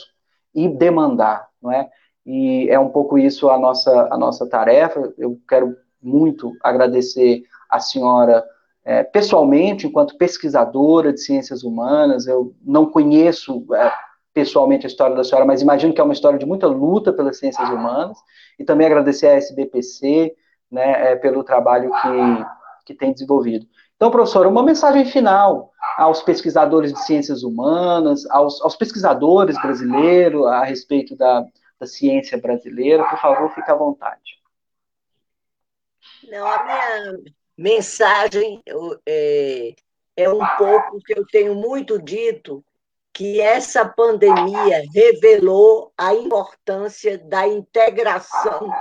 [0.55, 1.89] e demandar, não é?
[2.25, 5.13] e é um pouco isso a nossa, a nossa tarefa.
[5.17, 8.43] Eu quero muito agradecer a senhora
[8.85, 12.27] é, pessoalmente, enquanto pesquisadora de ciências humanas.
[12.27, 13.91] Eu não conheço é,
[14.33, 17.37] pessoalmente a história da senhora, mas imagino que é uma história de muita luta pelas
[17.37, 18.17] ciências humanas.
[18.57, 20.33] E também agradecer à SBPC
[20.71, 22.45] né, é, pelo trabalho que,
[22.85, 23.65] que tem desenvolvido.
[23.95, 30.63] Então, professora, uma mensagem final aos pesquisadores de ciências humanas, aos, aos pesquisadores brasileiros a
[30.63, 31.45] respeito da,
[31.79, 33.07] da ciência brasileira.
[33.07, 34.41] Por favor, fique à vontade.
[36.29, 37.17] Não, a minha
[37.57, 38.61] mensagem
[39.05, 39.75] é,
[40.15, 42.63] é um pouco que eu tenho muito dito,
[43.13, 48.71] que essa pandemia revelou a importância da integração,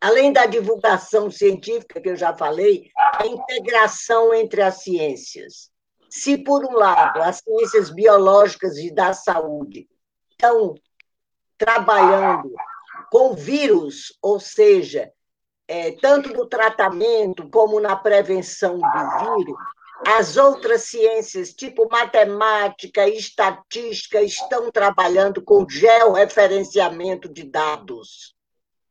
[0.00, 5.69] além da divulgação científica, que eu já falei, a integração entre as ciências.
[6.10, 9.88] Se, por um lado, as ciências biológicas e da saúde
[10.32, 10.74] estão
[11.56, 12.52] trabalhando
[13.12, 15.12] com vírus, ou seja,
[15.68, 19.56] é, tanto no tratamento como na prevenção do vírus,
[20.04, 28.34] as outras ciências, tipo matemática e estatística, estão trabalhando com georreferenciamento de dados.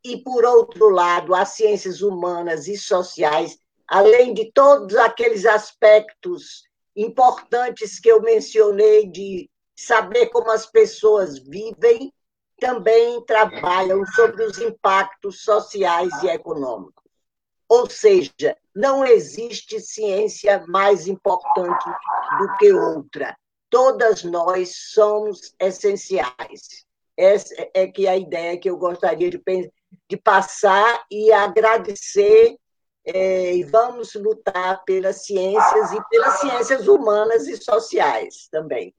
[0.05, 6.68] E, por outro lado, as ciências humanas e sociais, além de todos aqueles aspectos
[7.01, 12.13] importantes que eu mencionei de saber como as pessoas vivem,
[12.59, 17.03] também trabalham sobre os impactos sociais e econômicos.
[17.69, 21.85] Ou seja, não existe ciência mais importante
[22.39, 23.37] do que outra.
[23.69, 26.85] Todas nós somos essenciais.
[27.15, 29.41] Essa é que é a ideia que eu gostaria de,
[30.09, 32.57] de passar e agradecer.
[33.05, 38.93] É, e vamos lutar pelas ciências e pelas ciências humanas e sociais também.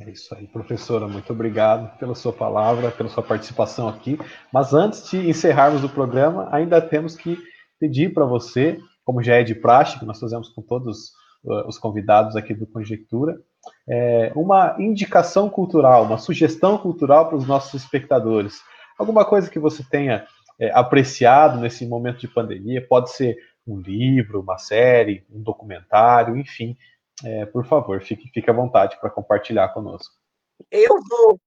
[0.00, 1.06] É isso aí, professora.
[1.06, 4.18] Muito obrigado pela sua palavra, pela sua participação aqui.
[4.52, 7.38] Mas antes de encerrarmos o programa, ainda temos que
[7.78, 11.10] pedir para você, como já é de praxe, que nós fazemos com todos
[11.44, 13.38] uh, os convidados aqui do Conjectura,
[13.88, 18.62] é, uma indicação cultural, uma sugestão cultural para os nossos espectadores.
[18.98, 20.26] Alguma coisa que você tenha
[20.60, 26.76] é, apreciado nesse momento de pandemia, pode ser um livro, uma série, um documentário, enfim,
[27.24, 30.14] é, por favor, fique, fique à vontade para compartilhar conosco.
[30.70, 31.40] Eu vou.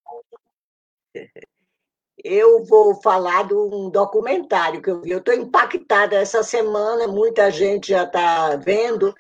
[2.24, 5.12] Eu vou falar de um documentário que eu vi.
[5.12, 9.14] Eu estou impactada essa semana, muita gente já está vendo,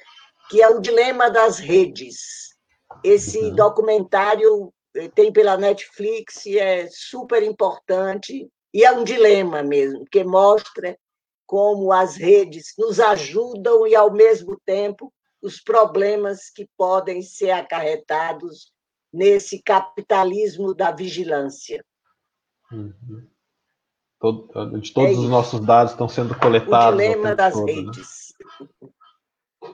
[0.49, 2.55] que é o Dilema das Redes.
[3.03, 3.55] Esse uhum.
[3.55, 10.23] documentário eh, tem pela Netflix e é super importante, e é um dilema mesmo, que
[10.23, 10.97] mostra
[11.45, 18.71] como as redes nos ajudam e, ao mesmo tempo, os problemas que podem ser acarretados
[19.11, 21.85] nesse capitalismo da vigilância.
[22.71, 23.27] Uhum.
[24.19, 26.95] Todo, de todos é os nossos dados estão sendo coletados.
[26.95, 27.73] O dilema das todo, né?
[27.73, 28.33] redes.
[29.61, 29.69] Né?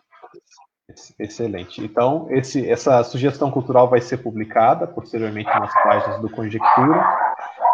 [1.19, 1.83] Excelente.
[1.83, 7.28] Então, esse, essa sugestão cultural vai ser publicada posteriormente nas páginas do Conjectura.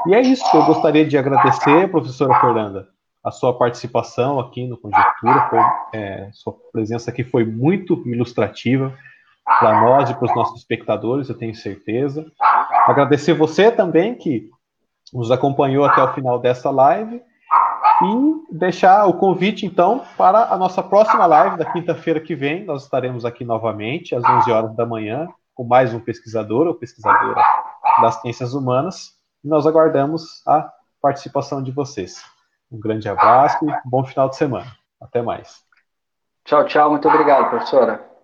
[0.08, 2.88] E é isso que eu gostaria de agradecer, professora Fernanda,
[3.24, 5.60] a sua participação aqui no Conjectura, foi,
[5.94, 8.94] é, sua presença aqui foi muito ilustrativa
[9.60, 12.26] para nós e para os nossos espectadores, eu tenho certeza.
[12.88, 14.50] Agradecer você também que
[15.14, 17.22] nos acompanhou até o final dessa live
[18.02, 22.66] e deixar o convite então para a nossa próxima live da quinta-feira que vem.
[22.66, 27.42] Nós estaremos aqui novamente às 11 horas da manhã com mais um pesquisador ou pesquisadora
[28.02, 29.16] das ciências humanas.
[29.46, 32.26] E nós aguardamos a participação de vocês.
[32.72, 34.76] Um grande abraço e bom final de semana.
[35.00, 35.64] Até mais.
[36.44, 36.90] Tchau, tchau.
[36.90, 38.15] Muito obrigado, professora.